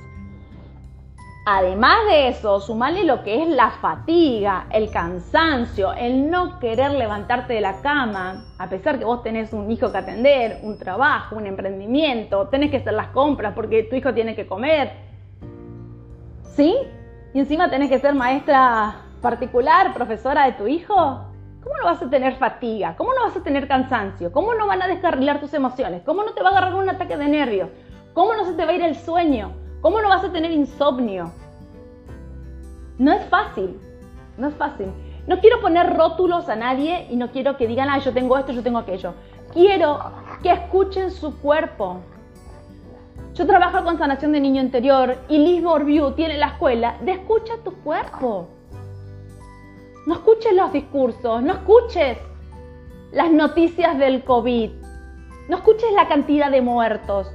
Además 1.45 1.97
de 2.07 2.29
eso, 2.29 2.61
sumale 2.61 3.03
lo 3.03 3.21
que 3.21 3.43
es 3.43 3.49
la 3.49 3.69
fatiga, 3.69 4.67
el 4.71 4.89
cansancio, 4.89 5.91
el 5.91 6.31
no 6.31 6.57
querer 6.57 6.91
levantarte 6.91 7.51
de 7.51 7.59
la 7.59 7.81
cama, 7.81 8.45
a 8.57 8.69
pesar 8.69 8.97
que 8.97 9.03
vos 9.03 9.23
tenés 9.23 9.51
un 9.51 9.69
hijo 9.69 9.91
que 9.91 9.97
atender, 9.97 10.61
un 10.63 10.79
trabajo, 10.79 11.35
un 11.35 11.45
emprendimiento, 11.45 12.47
tenés 12.47 12.71
que 12.71 12.77
hacer 12.77 12.93
las 12.93 13.07
compras 13.07 13.53
porque 13.55 13.83
tu 13.83 13.97
hijo 13.97 14.13
tiene 14.13 14.35
que 14.35 14.47
comer. 14.47 14.93
¿Sí? 16.43 16.77
Y 17.33 17.39
encima 17.39 17.69
tenés 17.69 17.89
que 17.89 17.99
ser 17.99 18.15
maestra 18.15 19.01
particular, 19.21 19.93
profesora 19.93 20.45
de 20.45 20.53
tu 20.53 20.67
hijo. 20.67 21.25
¿Cómo 21.61 21.75
no 21.77 21.83
vas 21.83 22.01
a 22.01 22.09
tener 22.09 22.37
fatiga? 22.37 22.95
¿Cómo 22.95 23.13
no 23.13 23.25
vas 23.25 23.35
a 23.35 23.43
tener 23.43 23.67
cansancio? 23.67 24.31
¿Cómo 24.31 24.53
no 24.53 24.65
van 24.65 24.81
a 24.81 24.87
descarrilar 24.87 25.41
tus 25.41 25.53
emociones? 25.53 26.03
¿Cómo 26.05 26.23
no 26.23 26.31
te 26.31 26.41
va 26.41 26.49
a 26.49 26.51
agarrar 26.53 26.75
un 26.75 26.89
ataque 26.89 27.17
de 27.17 27.27
nervios? 27.27 27.69
¿Cómo 28.13 28.33
no 28.33 28.45
se 28.45 28.53
te 28.53 28.63
va 28.63 28.71
a 28.71 28.75
ir 28.75 28.83
el 28.83 28.95
sueño? 28.95 29.62
¿Cómo 29.83 30.01
no 30.01 30.07
vas 30.07 30.23
a 30.23 30.31
tener 30.31 30.49
insomnio? 30.51 31.29
No 32.97 33.11
es 33.11 33.25
fácil, 33.25 33.77
no 34.37 34.47
es 34.47 34.55
fácil. 34.55 34.87
No 35.27 35.41
quiero 35.41 35.59
poner 35.59 35.97
rótulos 35.97 36.47
a 36.47 36.55
nadie 36.55 37.05
y 37.09 37.17
no 37.17 37.31
quiero 37.31 37.57
que 37.57 37.67
digan, 37.67 37.89
ah, 37.89 37.97
yo 37.97 38.13
tengo 38.13 38.37
esto, 38.37 38.53
yo 38.53 38.63
tengo 38.63 38.79
aquello. 38.79 39.13
Quiero 39.51 39.99
que 40.41 40.53
escuchen 40.53 41.11
su 41.11 41.37
cuerpo. 41.37 41.97
Yo 43.33 43.45
trabajo 43.45 43.83
con 43.83 43.97
sanación 43.97 44.31
de 44.31 44.39
niño 44.39 44.61
interior 44.61 45.17
y 45.27 45.37
Liz 45.39 45.61
Borview 45.61 46.13
tiene 46.13 46.37
la 46.37 46.47
escuela 46.47 46.95
de 47.01 47.11
escucha 47.11 47.55
tu 47.65 47.73
cuerpo. 47.83 48.47
No 50.07 50.13
escuches 50.13 50.53
los 50.53 50.71
discursos, 50.71 51.43
no 51.43 51.55
escuches 51.55 52.17
las 53.11 53.29
noticias 53.29 53.99
del 53.99 54.23
COVID, 54.23 54.71
no 55.49 55.57
escuches 55.57 55.91
la 55.93 56.07
cantidad 56.07 56.49
de 56.49 56.61
muertos. 56.61 57.29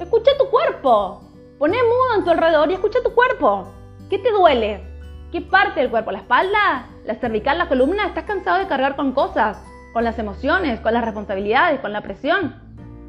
Escucha 0.00 0.32
tu 0.36 0.50
cuerpo. 0.50 1.29
Poné 1.60 1.76
mudo 1.76 2.16
en 2.16 2.24
tu 2.24 2.30
alrededor 2.30 2.70
y 2.70 2.72
escucha 2.72 3.00
tu 3.04 3.14
cuerpo. 3.14 3.70
¿Qué 4.08 4.18
te 4.18 4.30
duele? 4.30 4.82
¿Qué 5.30 5.42
parte 5.42 5.80
del 5.80 5.90
cuerpo? 5.90 6.10
¿La 6.10 6.20
espalda? 6.20 6.86
¿La 7.04 7.16
cervical? 7.16 7.58
¿La 7.58 7.68
columna? 7.68 8.06
¿Estás 8.06 8.24
cansado 8.24 8.60
de 8.60 8.66
cargar 8.66 8.96
con 8.96 9.12
cosas? 9.12 9.62
¿Con 9.92 10.02
las 10.02 10.18
emociones? 10.18 10.80
¿Con 10.80 10.94
las 10.94 11.04
responsabilidades? 11.04 11.80
¿Con 11.80 11.92
la 11.92 12.00
presión? 12.00 12.54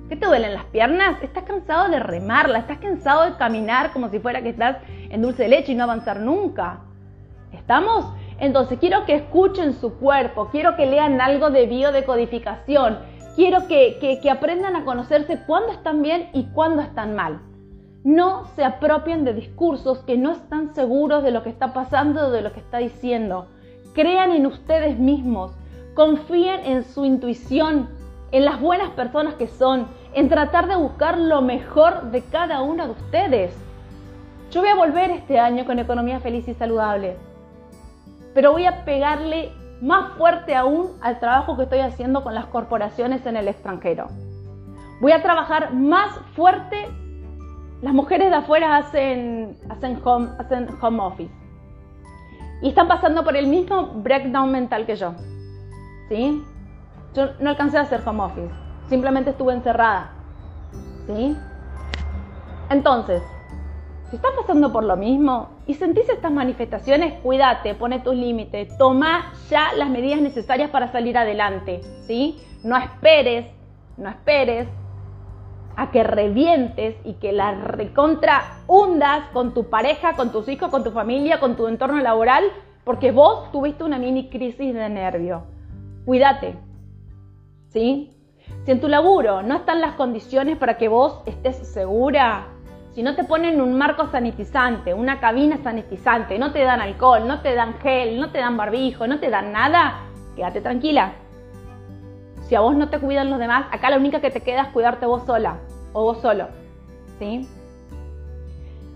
¿Qué 0.10 0.18
te 0.18 0.26
duelen 0.26 0.54
las 0.54 0.66
piernas? 0.66 1.24
¿Estás 1.24 1.46
cansado 1.46 1.88
de 1.88 2.02
remarla? 2.02 2.60
¿Estás 2.60 2.80
cansado 2.80 3.24
de 3.24 3.38
caminar 3.38 3.94
como 3.94 4.10
si 4.10 4.20
fuera 4.20 4.42
que 4.42 4.50
estás 4.50 4.80
en 5.10 5.22
dulce 5.22 5.48
leche 5.48 5.72
y 5.72 5.76
no 5.76 5.86
avanzar 5.86 6.20
nunca? 6.20 6.82
¿Estamos? 7.54 8.14
Entonces 8.38 8.80
quiero 8.80 9.06
que 9.06 9.16
escuchen 9.16 9.80
su 9.80 9.98
cuerpo, 9.98 10.50
quiero 10.52 10.76
que 10.76 10.88
lean 10.88 11.22
algo 11.22 11.52
de 11.52 11.68
biodecodificación, 11.68 13.00
quiero 13.34 13.70
que, 13.70 13.98
que, 14.02 14.20
que 14.20 14.30
aprendan 14.30 14.76
a 14.76 14.84
conocerse 14.84 15.40
cuándo 15.48 15.72
están 15.72 16.02
bien 16.02 16.30
y 16.34 16.48
cuándo 16.48 16.82
están 16.82 17.16
mal 17.16 17.40
no 18.04 18.46
se 18.56 18.64
apropien 18.64 19.24
de 19.24 19.34
discursos 19.34 20.00
que 20.00 20.18
no 20.18 20.32
están 20.32 20.74
seguros 20.74 21.24
de 21.24 21.32
lo 21.32 21.44
que 21.44 21.50
está 21.50 21.74
pasando 21.74 22.28
o 22.28 22.32
de 22.32 22.42
lo 22.42 22.52
que 22.52 22.60
está 22.60 22.80
diciendo. 22.80 23.48
Crean 23.94 24.32
en 24.32 24.46
ustedes 24.46 24.98
mismos, 24.98 25.52
confíen 25.94 26.62
en 26.66 26.84
su 26.84 27.06
intuición, 27.06 27.90
en 28.32 28.46
las 28.46 28.60
buenas 28.60 28.90
personas 28.92 29.36
que 29.36 29.48
son, 29.48 29.88
en 30.14 30.30
tratar 30.30 30.68
de 30.68 30.78
buscar 30.78 31.18
lo 31.18 31.42
mejor 31.42 32.12
de 32.12 32.24
cada 32.24 32.62
uno 32.62 32.86
de 32.86 32.92
ustedes. 32.92 33.56
Yo 34.50 34.62
voy 34.62 34.70
a 34.70 34.76
volver 34.76 35.12
este 35.12 35.40
año 35.40 35.66
con 35.66 35.80
economía 35.80 36.20
feliz 36.20 36.48
y 36.48 36.54
saludable, 36.54 37.18
pero 38.34 38.52
voy 38.52 38.66
a 38.66 38.84
pegarle 38.84 39.52
más 39.82 40.14
fuerte 40.18 40.56
aún 40.56 40.92
al 41.02 41.20
trabajo 41.20 41.56
que 41.56 41.64
estoy 41.64 41.80
haciendo 41.80 42.24
con 42.24 42.34
las 42.34 42.46
corporaciones 42.48 43.26
en 43.26 43.36
el 43.36 43.48
extranjero. 43.48 44.08
Voy 45.02 45.12
a 45.12 45.22
trabajar 45.22 45.74
más 45.74 46.20
fuerte 46.36 46.88
las 47.82 47.94
mujeres 47.94 48.30
de 48.30 48.36
afuera 48.36 48.78
hacen, 48.78 49.58
hacen, 49.70 50.00
home, 50.04 51.00
office 51.00 51.32
y 52.62 52.70
están 52.70 52.88
pasando 52.88 53.24
por 53.24 53.36
el 53.36 53.48
mismo 53.48 53.88
breakdown 53.96 54.52
mental 54.52 54.86
que 54.86 54.96
yo. 54.96 55.14
¿Sí? 56.10 56.44
Yo 57.16 57.30
no 57.40 57.50
alcancé 57.50 57.78
a 57.78 57.82
hacer 57.82 58.02
home 58.06 58.24
office, 58.24 58.52
simplemente 58.88 59.32
estuve 59.32 59.54
encerrada. 59.54 60.12
¿Sí? 61.08 61.36
Entonces, 62.70 63.24
si 64.10 64.18
estás 64.18 64.32
pasando 64.40 64.72
por 64.72 64.84
lo 64.84 64.96
mismo 64.96 65.50
y 65.66 65.74
sentís 65.74 66.08
estas 66.10 66.32
manifestaciones, 66.32 67.20
cuídate, 67.22 67.74
pone 67.76 68.00
tus 68.00 68.16
límites, 68.16 68.78
toma 68.78 69.34
ya 69.50 69.74
las 69.74 69.90
medidas 69.90 70.22
necesarias 70.22 70.70
para 70.70 70.92
salir 70.92 71.18
adelante, 71.18 71.82
¿sí? 72.06 72.40
No 72.64 72.78
esperes, 72.78 73.48
no 73.98 74.10
esperes 74.10 74.68
a 75.82 75.90
que 75.90 76.04
revientes 76.04 76.96
y 77.04 77.14
que 77.14 77.32
la 77.32 77.56
recontra 77.56 78.60
hundas 78.68 79.24
con 79.34 79.56
tu 79.56 79.72
pareja, 79.72 80.14
con 80.14 80.32
tus 80.32 80.48
hijos, 80.48 80.70
con 80.70 80.84
tu 80.84 80.92
familia, 80.92 81.40
con 81.40 81.56
tu 81.56 81.68
entorno 81.68 82.00
laboral, 82.00 82.44
porque 82.84 83.12
vos 83.12 83.52
tuviste 83.52 83.84
una 83.84 83.98
mini 83.98 84.30
crisis 84.30 84.76
de 84.76 84.90
nervio. 84.90 85.42
Cuídate. 86.06 86.56
¿Sí? 87.70 88.16
Si 88.64 88.72
en 88.72 88.80
tu 88.80 88.88
laburo 88.88 89.42
no 89.42 89.56
están 89.56 89.82
las 89.82 89.94
condiciones 89.94 90.56
para 90.60 90.78
que 90.78 90.88
vos 90.88 91.24
estés 91.26 91.56
segura, 91.68 92.46
si 92.92 93.02
no 93.02 93.16
te 93.16 93.24
ponen 93.24 93.60
un 93.60 93.76
marco 93.76 94.06
sanitizante, 94.12 94.94
una 94.94 95.20
cabina 95.20 95.58
sanitizante, 95.64 96.38
no 96.38 96.52
te 96.52 96.60
dan 96.60 96.80
alcohol, 96.80 97.28
no 97.28 97.42
te 97.42 97.56
dan 97.56 97.80
gel, 97.80 98.20
no 98.20 98.30
te 98.30 98.38
dan 98.38 98.56
barbijo, 98.56 99.08
no 99.08 99.20
te 99.20 99.32
dan 99.32 99.52
nada, 99.52 100.02
quédate 100.36 100.62
tranquila. 100.62 101.14
Si 102.44 102.54
a 102.54 102.60
vos 102.60 102.76
no 102.76 102.90
te 102.90 103.00
cuidan 103.00 103.32
los 103.32 103.40
demás, 103.40 103.66
acá 103.72 103.90
la 103.90 103.98
única 103.98 104.22
que 104.22 104.30
te 104.30 104.42
queda 104.42 104.62
es 104.62 104.68
cuidarte 104.68 105.08
vos 105.08 105.26
sola 105.26 105.58
o 105.94 106.04
vos 106.04 106.22
solo. 106.22 106.48
¿sí? 107.20 107.48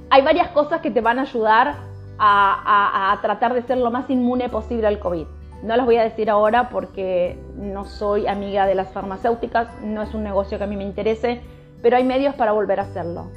Hay 0.10 0.22
varias 0.22 0.50
cosas 0.50 0.82
que 0.82 0.92
te 0.92 1.02
van 1.02 1.20
a 1.20 1.24
ayudar 1.24 1.75
a, 2.18 3.18
tratar 3.22 3.54
de 3.54 3.62
ser 3.64 3.78
lo 3.78 3.92
más 3.92 4.10
inmune 4.10 4.50
posible 4.50 4.88
al 4.88 5.00
COVID. 5.00 5.25
No 5.64 5.75
las 5.75 5.86
voy 5.86 5.98
a 5.98 6.04
decir 6.04 6.30
ahora 6.30 6.70
porque 6.70 7.40
no 7.56 7.86
soy 7.86 8.28
amiga 8.28 8.66
de 8.66 8.75
las 8.75 8.92
farmacéuticas, 8.92 9.68
no 9.82 10.02
es 10.02 10.14
un 10.14 10.24
negocio 10.24 10.58
que 10.58 10.64
a 10.64 10.68
mí 10.68 10.75
me 10.75 10.84
interese, 10.84 11.42
pero 11.82 11.98
hay 11.98 12.04
medios 12.04 12.36
para 12.36 12.52
volver 12.52 12.80
a 12.80 12.84
hacerlo. 12.84 13.32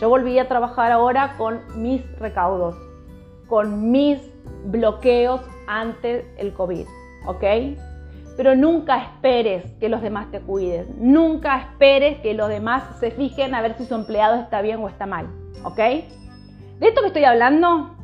Yo 0.00 0.08
volví 0.08 0.38
a 0.38 0.48
trabajar 0.48 0.92
ahora 0.92 1.34
con 1.36 1.60
mis 1.76 2.02
recaudos, 2.18 2.76
con 3.48 3.90
mis 3.90 4.18
bloqueos 4.64 5.40
ante 5.66 6.26
el 6.36 6.52
COVID, 6.52 6.86
¿ok? 7.26 7.44
Pero 8.36 8.56
nunca 8.56 8.98
esperes 8.98 9.72
que 9.80 9.88
los 9.88 10.02
demás 10.02 10.30
te 10.30 10.40
cuiden, 10.40 10.94
nunca 10.98 11.58
esperes 11.58 12.18
que 12.18 12.34
los 12.34 12.48
demás 12.48 12.82
se 12.98 13.10
fijen 13.10 13.54
a 13.54 13.62
ver 13.62 13.74
si 13.74 13.84
su 13.84 13.94
empleado 13.94 14.36
está 14.36 14.60
bien 14.60 14.80
o 14.80 14.88
está 14.88 15.06
mal, 15.06 15.28
¿ok? 15.62 15.76
De 15.76 16.88
esto 16.88 17.00
que 17.00 17.06
estoy 17.08 17.24
hablando, 17.24 17.94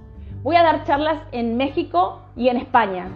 voy 0.42 0.56
a 0.56 0.62
dar 0.62 0.84
charlas 0.84 1.20
en 1.32 1.56
México 1.56 2.22
y 2.36 2.48
en 2.48 2.56
España. 2.56 3.08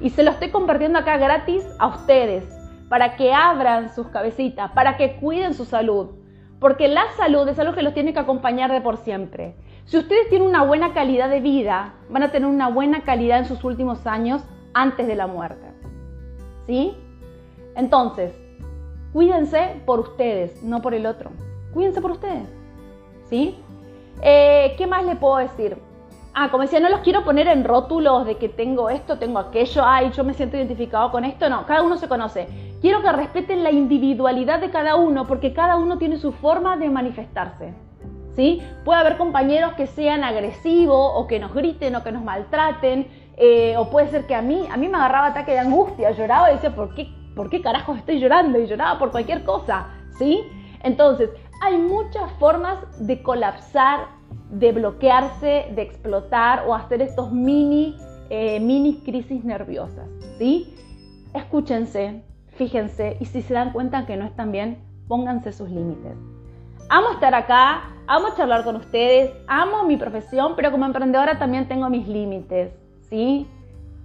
Y 0.00 0.10
se 0.10 0.24
lo 0.24 0.32
estoy 0.32 0.50
compartiendo 0.50 0.98
acá 0.98 1.16
gratis 1.16 1.64
a 1.78 1.86
ustedes, 1.86 2.44
para 2.88 3.14
que 3.16 3.32
abran 3.32 3.94
sus 3.94 4.08
cabecitas, 4.08 4.72
para 4.72 4.96
que 4.96 5.16
cuiden 5.16 5.54
su 5.54 5.64
salud. 5.64 6.10
Porque 6.58 6.88
la 6.88 7.04
salud 7.16 7.48
es 7.48 7.58
algo 7.58 7.74
que 7.74 7.82
los 7.82 7.94
tiene 7.94 8.12
que 8.12 8.18
acompañar 8.18 8.70
de 8.70 8.80
por 8.80 8.96
siempre. 8.98 9.56
Si 9.84 9.96
ustedes 9.96 10.28
tienen 10.28 10.48
una 10.48 10.62
buena 10.62 10.92
calidad 10.92 11.30
de 11.30 11.40
vida, 11.40 11.94
van 12.10 12.22
a 12.22 12.30
tener 12.30 12.48
una 12.48 12.68
buena 12.68 13.02
calidad 13.02 13.38
en 13.38 13.46
sus 13.46 13.64
últimos 13.64 14.06
años 14.06 14.44
antes 14.74 15.06
de 15.06 15.16
la 15.16 15.26
muerte. 15.26 15.71
¿Sí? 16.66 16.96
Entonces, 17.76 18.34
cuídense 19.12 19.80
por 19.86 20.00
ustedes, 20.00 20.62
no 20.62 20.82
por 20.82 20.94
el 20.94 21.06
otro. 21.06 21.30
Cuídense 21.72 22.00
por 22.00 22.12
ustedes. 22.12 22.48
¿Sí? 23.28 23.56
Eh, 24.22 24.74
¿Qué 24.76 24.86
más 24.86 25.04
le 25.04 25.16
puedo 25.16 25.36
decir? 25.38 25.76
Ah, 26.34 26.50
como 26.50 26.62
decía, 26.62 26.80
no 26.80 26.88
los 26.88 27.00
quiero 27.00 27.24
poner 27.24 27.46
en 27.46 27.64
rótulos 27.64 28.24
de 28.24 28.38
que 28.38 28.48
tengo 28.48 28.88
esto, 28.88 29.18
tengo 29.18 29.38
aquello, 29.38 29.82
ay, 29.84 30.10
yo 30.12 30.24
me 30.24 30.32
siento 30.32 30.56
identificado 30.56 31.10
con 31.10 31.24
esto. 31.24 31.48
No, 31.50 31.66
cada 31.66 31.82
uno 31.82 31.98
se 31.98 32.08
conoce. 32.08 32.48
Quiero 32.80 33.02
que 33.02 33.12
respeten 33.12 33.62
la 33.62 33.70
individualidad 33.70 34.60
de 34.60 34.70
cada 34.70 34.96
uno 34.96 35.26
porque 35.26 35.52
cada 35.52 35.76
uno 35.76 35.98
tiene 35.98 36.16
su 36.16 36.32
forma 36.32 36.76
de 36.76 36.88
manifestarse. 36.88 37.74
¿Sí? 38.34 38.62
Puede 38.82 39.00
haber 39.00 39.18
compañeros 39.18 39.74
que 39.74 39.86
sean 39.86 40.24
agresivos 40.24 41.12
o 41.14 41.26
que 41.26 41.38
nos 41.38 41.52
griten 41.52 41.96
o 41.96 42.02
que 42.02 42.12
nos 42.12 42.24
maltraten, 42.24 43.06
eh, 43.36 43.74
o 43.76 43.88
puede 43.90 44.08
ser 44.08 44.26
que 44.26 44.34
a 44.34 44.42
mí, 44.42 44.66
a 44.70 44.76
mí 44.76 44.88
me 44.88 44.96
agarraba 44.96 45.28
ataque 45.28 45.52
de 45.52 45.58
angustia, 45.58 46.10
lloraba 46.12 46.50
y 46.50 46.54
decía, 46.54 46.74
¿por 46.74 46.94
qué, 46.94 47.08
¿por 47.34 47.48
qué 47.50 47.60
carajos 47.62 47.98
estoy 47.98 48.20
llorando? 48.20 48.58
Y 48.58 48.66
lloraba 48.66 48.98
por 48.98 49.10
cualquier 49.10 49.44
cosa, 49.44 49.88
¿sí? 50.18 50.42
Entonces, 50.82 51.30
hay 51.60 51.78
muchas 51.78 52.30
formas 52.38 52.78
de 52.98 53.22
colapsar, 53.22 54.06
de 54.50 54.72
bloquearse, 54.72 55.66
de 55.74 55.82
explotar 55.82 56.64
o 56.66 56.74
hacer 56.74 57.00
estos 57.00 57.32
mini, 57.32 57.96
eh, 58.30 58.60
mini 58.60 58.98
crisis 58.98 59.44
nerviosas, 59.44 60.08
¿sí? 60.38 60.74
Escúchense, 61.34 62.24
fíjense 62.56 63.16
y 63.20 63.24
si 63.26 63.42
se 63.42 63.54
dan 63.54 63.72
cuenta 63.72 64.06
que 64.06 64.16
no 64.16 64.24
están 64.24 64.52
bien, 64.52 64.78
pónganse 65.08 65.52
sus 65.52 65.70
límites. 65.70 66.16
Amo 66.88 67.10
estar 67.12 67.34
acá, 67.34 67.94
amo 68.06 68.28
charlar 68.36 68.64
con 68.64 68.76
ustedes, 68.76 69.32
amo 69.46 69.84
mi 69.84 69.96
profesión, 69.96 70.54
pero 70.56 70.70
como 70.70 70.84
emprendedora 70.84 71.38
también 71.38 71.68
tengo 71.68 71.88
mis 71.88 72.06
límites, 72.06 72.72
¿sí? 73.12 73.46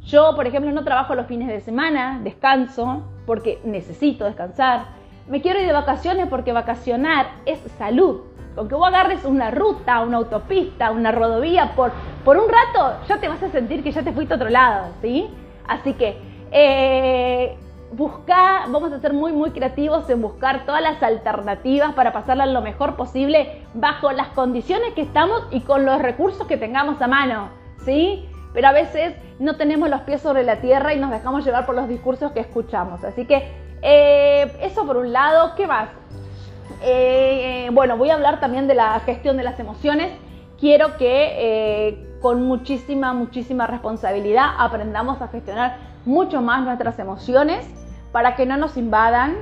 Yo, 0.01 0.35
por 0.35 0.45
ejemplo, 0.45 0.71
no 0.71 0.83
trabajo 0.83 1.15
los 1.15 1.27
fines 1.27 1.47
de 1.47 1.61
semana, 1.61 2.19
descanso 2.23 3.03
porque 3.25 3.59
necesito 3.63 4.25
descansar 4.25 4.97
me 5.29 5.41
quiero 5.41 5.59
ir 5.59 5.67
de 5.67 5.73
vacaciones 5.73 6.27
porque 6.29 6.53
vacacionar 6.53 7.27
es 7.45 7.59
salud. 7.77 8.21
Con 8.55 8.67
que 8.67 8.75
vos 8.75 8.87
agarres 8.87 9.23
una 9.25 9.51
ruta, 9.51 10.01
una 10.01 10.17
autopista, 10.17 10.91
una 10.91 11.11
rodovía 11.11 11.73
por, 11.75 11.91
por 12.25 12.37
un 12.37 12.45
rato, 12.49 12.97
ya 13.07 13.19
te 13.19 13.27
vas 13.27 13.43
a 13.43 13.49
sentir 13.49 13.83
que 13.83 13.91
ya 13.91 14.01
te 14.03 14.13
fuiste 14.13 14.33
a 14.33 14.37
otro 14.37 14.49
lado, 14.49 14.87
¿sí? 15.01 15.27
Así 15.67 15.93
que 15.93 16.17
eh, 16.51 17.55
busca, 17.91 18.65
vamos 18.69 18.91
a 18.93 18.99
ser 18.99 19.13
muy, 19.13 19.31
muy 19.31 19.51
creativos 19.51 20.09
en 20.09 20.21
buscar 20.21 20.65
todas 20.65 20.81
las 20.81 21.03
alternativas 21.03 21.93
para 21.93 22.13
pasarla 22.13 22.47
lo 22.47 22.61
mejor 22.61 22.95
posible 22.95 23.61
bajo 23.75 24.11
las 24.11 24.29
condiciones 24.29 24.93
que 24.93 25.01
estamos 25.01 25.43
y 25.51 25.59
con 25.61 25.85
los 25.85 26.01
recursos 26.01 26.47
que 26.47 26.57
tengamos 26.57 26.99
a 27.01 27.07
mano, 27.07 27.49
¿sí? 27.85 28.26
Pero 28.53 28.67
a 28.67 28.71
veces 28.71 29.15
no 29.39 29.55
tenemos 29.55 29.89
los 29.89 30.01
pies 30.01 30.21
sobre 30.21 30.43
la 30.43 30.57
tierra 30.57 30.93
y 30.93 30.99
nos 30.99 31.11
dejamos 31.11 31.45
llevar 31.45 31.65
por 31.65 31.75
los 31.75 31.87
discursos 31.87 32.31
que 32.31 32.39
escuchamos. 32.39 33.03
Así 33.03 33.25
que 33.25 33.51
eh, 33.81 34.57
eso 34.61 34.85
por 34.85 34.97
un 34.97 35.11
lado, 35.11 35.53
¿qué 35.55 35.67
más? 35.67 35.89
Eh, 36.81 37.69
bueno, 37.73 37.97
voy 37.97 38.09
a 38.09 38.15
hablar 38.15 38.39
también 38.39 38.67
de 38.67 38.75
la 38.75 38.99
gestión 39.01 39.37
de 39.37 39.43
las 39.43 39.59
emociones. 39.59 40.11
Quiero 40.59 40.97
que 40.97 41.35
eh, 41.37 42.17
con 42.21 42.43
muchísima, 42.43 43.13
muchísima 43.13 43.67
responsabilidad 43.67 44.49
aprendamos 44.57 45.21
a 45.21 45.27
gestionar 45.27 45.77
mucho 46.05 46.41
más 46.41 46.63
nuestras 46.63 46.97
emociones 46.99 47.67
para 48.11 48.35
que 48.35 48.45
no 48.45 48.57
nos 48.57 48.77
invadan, 48.77 49.35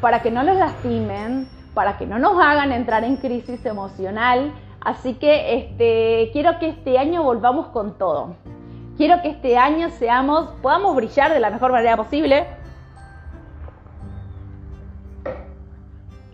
para 0.00 0.22
que 0.22 0.30
no 0.30 0.42
nos 0.42 0.56
lastimen, 0.56 1.48
para 1.74 1.98
que 1.98 2.06
no 2.06 2.18
nos 2.18 2.42
hagan 2.42 2.72
entrar 2.72 3.04
en 3.04 3.16
crisis 3.16 3.64
emocional. 3.66 4.52
Así 4.84 5.14
que 5.14 5.56
este, 5.56 6.30
quiero 6.32 6.58
que 6.58 6.68
este 6.68 6.98
año 6.98 7.22
volvamos 7.22 7.68
con 7.68 7.96
todo. 7.98 8.34
Quiero 8.96 9.22
que 9.22 9.30
este 9.30 9.56
año 9.56 9.90
seamos, 9.90 10.48
podamos 10.60 10.94
brillar 10.96 11.32
de 11.32 11.40
la 11.40 11.50
mejor 11.50 11.72
manera 11.72 11.96
posible 11.96 12.46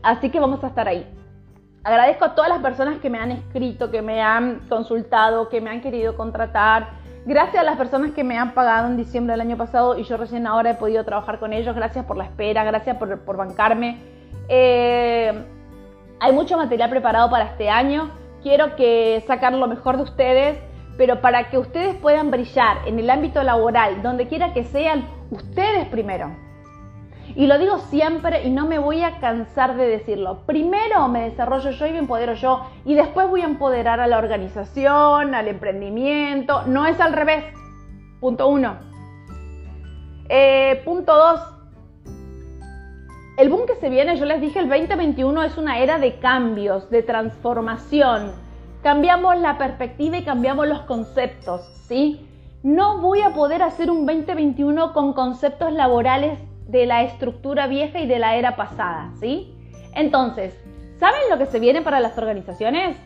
Así 0.03 0.31
que 0.31 0.41
vamos 0.41 0.63
a 0.65 0.69
estar 0.69 0.89
ahí. 0.89 1.07
Agradezco 1.85 2.25
a 2.25 2.35
todas 2.35 2.51
las 2.51 2.61
personas 2.61 2.99
que 2.99 3.11
me 3.11 3.19
han 3.19 3.31
escrito, 3.31 3.91
que 3.91 4.03
me 4.03 4.23
han 4.23 4.61
consultado, 4.69 5.49
que 5.49 5.61
me 5.61 5.71
han 5.71 5.81
querido 5.81 6.17
contratar. 6.17 6.89
Gracias 7.27 7.61
a 7.61 7.63
las 7.63 7.77
personas 7.77 8.13
que 8.13 8.25
me 8.25 8.39
han 8.39 8.55
pagado 8.55 8.87
en 8.87 8.97
diciembre 8.97 9.33
del 9.33 9.43
año 9.43 9.57
pasado 9.57 9.99
y 9.99 10.05
yo 10.05 10.17
recién 10.17 10.47
ahora 10.47 10.71
he 10.71 10.75
podido 10.75 11.05
trabajar 11.05 11.39
con 11.39 11.53
ellos. 11.53 11.75
Gracias 11.75 12.05
por 12.05 12.17
la 12.17 12.25
espera, 12.25 12.65
gracias 12.65 12.97
por, 12.97 13.37
bancarme. 13.37 13.99
Eh, 14.49 15.45
hay 16.21 16.33
mucho 16.33 16.57
material 16.57 16.91
preparado 16.91 17.29
para 17.31 17.45
este 17.45 17.69
año. 17.69 18.11
Quiero 18.43 18.77
que 18.77 19.23
sacar 19.27 19.53
lo 19.53 19.67
mejor 19.67 19.97
de 19.97 20.05
ustedes, 20.05 20.59
pero 20.97 21.21
para 21.21 21.51
que 21.51 21.59
ustedes 21.59 21.95
puedan 21.97 22.31
brillar 22.31 22.79
en 22.87 22.99
el 22.99 23.11
ámbito 23.11 23.43
laboral, 23.43 24.03
donde 24.03 24.29
quiera 24.29 24.53
que 24.53 24.65
sean, 24.65 25.07
ustedes 25.31 25.87
primero 25.89 26.49
y 27.35 27.47
lo 27.47 27.59
digo 27.59 27.79
siempre 27.79 28.43
y 28.45 28.51
no 28.51 28.67
me 28.67 28.79
voy 28.79 29.03
a 29.03 29.21
cansar 29.21 29.77
de 29.77 29.87
decirlo. 29.87 30.41
Primero 30.47 31.07
me 31.09 31.31
desarrollo 31.31 31.71
yo 31.71 31.87
y 31.87 31.93
me 31.93 31.99
empodero 31.99 32.35
yo 32.35 32.67
y 32.85 32.95
después 32.95 33.29
voy 33.29 33.43
a 33.43 33.45
empoderar 33.45 34.01
a 34.01 34.07
la 34.07 34.19
organización, 34.19 35.35
al 35.35 35.49
emprendimiento. 35.49 36.63
No 36.67 36.87
es 36.87 36.99
al 37.01 37.13
revés. 37.13 37.45
Punto 38.21 38.49
uno. 38.49 38.79
Eh, 40.29 40.83
punto 40.85 41.17
dos. 41.17 41.58
El 43.39 43.51
boom 43.51 43.67
que 43.67 43.77
se 43.77 43.89
viene, 43.89 44.17
yo 44.17 44.25
les 44.25 44.41
dije, 44.41 44.59
el 44.59 44.69
2021 44.69 45.45
es 45.45 45.57
una 45.57 45.79
era 45.79 46.01
de 46.01 46.19
cambios, 46.19 46.91
de 46.91 47.05
transformación. 47.05 48.33
Cambiamos 48.83 49.39
la 49.39 49.59
perspectiva 49.59 50.19
y 50.19 50.25
cambiamos 50.25 50.67
los 50.67 50.81
conceptos, 50.81 51.61
¿sí? 51.87 52.29
No 52.65 53.01
voy 53.01 53.21
a 53.21 53.35
poder 53.35 53.63
hacer 53.63 53.93
un 53.93 54.07
2021 54.07 54.93
con 54.93 55.13
conceptos 55.13 55.73
laborales 55.73 56.41
de 56.67 56.87
la 56.87 57.05
estructura 57.05 57.69
vieja 57.69 58.01
y 58.01 58.09
de 58.09 58.19
la 58.19 58.35
era 58.35 58.57
pasada, 58.57 59.13
¿sí? 59.21 59.55
Entonces, 59.95 60.61
¿saben 60.99 61.21
lo 61.31 61.39
que 61.39 61.47
se 61.47 61.61
viene 61.61 61.81
para 61.81 62.01
las 62.01 62.19
organizaciones? 62.19 62.97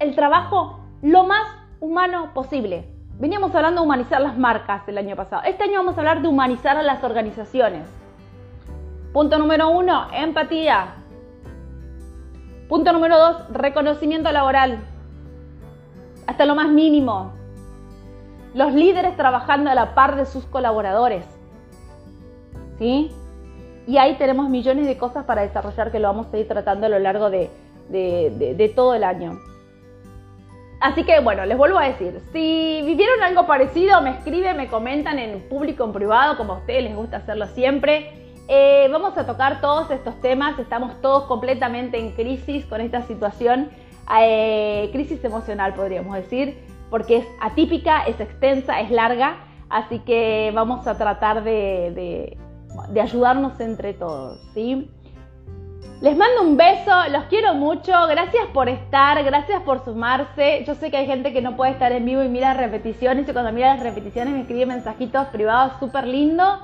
El 0.00 0.16
trabajo 0.16 0.80
lo 1.02 1.22
más 1.22 1.46
humano 1.78 2.34
posible. 2.34 2.88
Veníamos 3.20 3.54
hablando 3.54 3.82
de 3.82 3.86
humanizar 3.86 4.20
las 4.20 4.36
marcas 4.36 4.82
el 4.88 4.98
año 4.98 5.14
pasado. 5.14 5.42
Este 5.44 5.62
año 5.62 5.78
vamos 5.78 5.96
a 5.96 6.00
hablar 6.00 6.20
de 6.20 6.26
humanizar 6.26 6.76
a 6.76 6.82
las 6.82 7.04
organizaciones. 7.04 7.95
Punto 9.16 9.38
número 9.38 9.70
uno, 9.70 10.08
empatía. 10.12 10.96
Punto 12.68 12.92
número 12.92 13.16
dos, 13.16 13.48
reconocimiento 13.50 14.30
laboral. 14.30 14.80
Hasta 16.26 16.44
lo 16.44 16.54
más 16.54 16.68
mínimo. 16.68 17.32
Los 18.52 18.74
líderes 18.74 19.16
trabajando 19.16 19.70
a 19.70 19.74
la 19.74 19.94
par 19.94 20.16
de 20.16 20.26
sus 20.26 20.44
colaboradores. 20.44 21.24
¿sí? 22.78 23.10
Y 23.86 23.96
ahí 23.96 24.18
tenemos 24.18 24.50
millones 24.50 24.86
de 24.86 24.98
cosas 24.98 25.24
para 25.24 25.40
desarrollar 25.40 25.90
que 25.90 25.98
lo 25.98 26.08
vamos 26.08 26.26
a 26.34 26.36
ir 26.36 26.46
tratando 26.46 26.84
a 26.84 26.90
lo 26.90 26.98
largo 26.98 27.30
de, 27.30 27.48
todo 28.76 28.92
el 28.92 29.02
año. 29.02 29.38
Así 30.78 31.04
que 31.04 31.20
bueno, 31.20 31.46
les 31.46 31.56
vuelvo 31.56 31.78
a 31.78 31.86
decir, 31.86 32.20
si 32.34 32.82
vivieron 32.84 33.22
algo 33.22 33.46
parecido, 33.46 33.98
me 34.02 34.10
escriben, 34.10 34.58
me 34.58 34.68
comentan 34.68 35.18
en 35.18 35.48
público, 35.48 35.84
en 35.84 35.94
privado, 35.94 36.36
como 36.36 36.52
a 36.52 36.58
ustedes 36.58 36.82
les 36.84 36.94
gusta 36.94 37.16
hacerlo 37.16 37.46
siempre. 37.46 38.25
Eh, 38.48 38.88
vamos 38.92 39.16
a 39.18 39.26
tocar 39.26 39.60
todos 39.60 39.90
estos 39.90 40.20
temas, 40.20 40.58
estamos 40.58 41.00
todos 41.00 41.24
completamente 41.24 41.98
en 41.98 42.12
crisis 42.12 42.64
con 42.66 42.80
esta 42.80 43.02
situación, 43.02 43.70
eh, 44.20 44.88
crisis 44.92 45.22
emocional 45.24 45.74
podríamos 45.74 46.14
decir, 46.14 46.58
porque 46.90 47.16
es 47.16 47.26
atípica, 47.40 48.04
es 48.04 48.20
extensa, 48.20 48.80
es 48.80 48.90
larga, 48.90 49.38
así 49.68 49.98
que 50.00 50.52
vamos 50.54 50.86
a 50.86 50.96
tratar 50.96 51.42
de 51.42 52.36
de 52.88 53.00
ayudarnos 53.00 53.58
entre 53.60 53.94
todos, 53.94 54.40
¿sí? 54.54 54.90
Les 56.02 56.16
mando 56.16 56.42
un 56.42 56.58
beso, 56.58 56.92
los 57.10 57.24
quiero 57.24 57.54
mucho, 57.54 57.92
gracias 58.06 58.46
por 58.52 58.68
estar, 58.68 59.22
gracias 59.24 59.62
por 59.62 59.82
sumarse. 59.82 60.62
Yo 60.66 60.74
sé 60.74 60.90
que 60.90 60.98
hay 60.98 61.06
gente 61.06 61.32
que 61.32 61.40
no 61.40 61.56
puede 61.56 61.72
estar 61.72 61.90
en 61.90 62.04
vivo 62.04 62.22
y 62.22 62.28
mira 62.28 62.52
repeticiones 62.52 63.26
y 63.26 63.32
cuando 63.32 63.50
mira 63.50 63.74
las 63.74 63.82
repeticiones 63.82 64.34
me 64.34 64.42
escribe 64.42 64.66
mensajitos 64.66 65.28
privados 65.28 65.72
súper 65.80 66.06
lindos. 66.06 66.60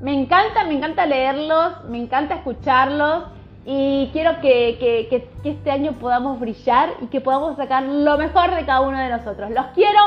Me 0.00 0.12
encanta, 0.12 0.64
me 0.64 0.74
encanta 0.74 1.06
leerlos, 1.06 1.84
me 1.88 1.98
encanta 1.98 2.34
escucharlos 2.34 3.24
y 3.64 4.10
quiero 4.12 4.40
que, 4.40 4.76
que 4.78 5.28
este 5.44 5.70
año 5.70 5.92
podamos 5.92 6.38
brillar 6.38 6.90
y 7.00 7.06
que 7.06 7.20
podamos 7.20 7.56
sacar 7.56 7.82
lo 7.82 8.18
mejor 8.18 8.54
de 8.54 8.66
cada 8.66 8.82
uno 8.82 8.98
de 8.98 9.08
nosotros. 9.08 9.50
Los 9.50 9.66
quiero, 9.74 10.00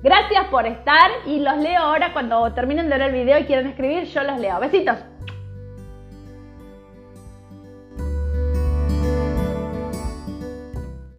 Gracias 0.00 0.46
por 0.46 0.64
estar 0.64 1.10
y 1.26 1.40
los 1.40 1.56
leo 1.56 1.80
ahora 1.80 2.12
cuando 2.12 2.52
terminen 2.52 2.88
de 2.88 2.98
ver 2.98 3.08
el 3.08 3.12
video 3.12 3.38
y 3.40 3.44
quieran 3.46 3.66
escribir, 3.66 4.04
yo 4.04 4.22
los 4.22 4.38
leo. 4.38 4.60
Besitos. 4.60 4.96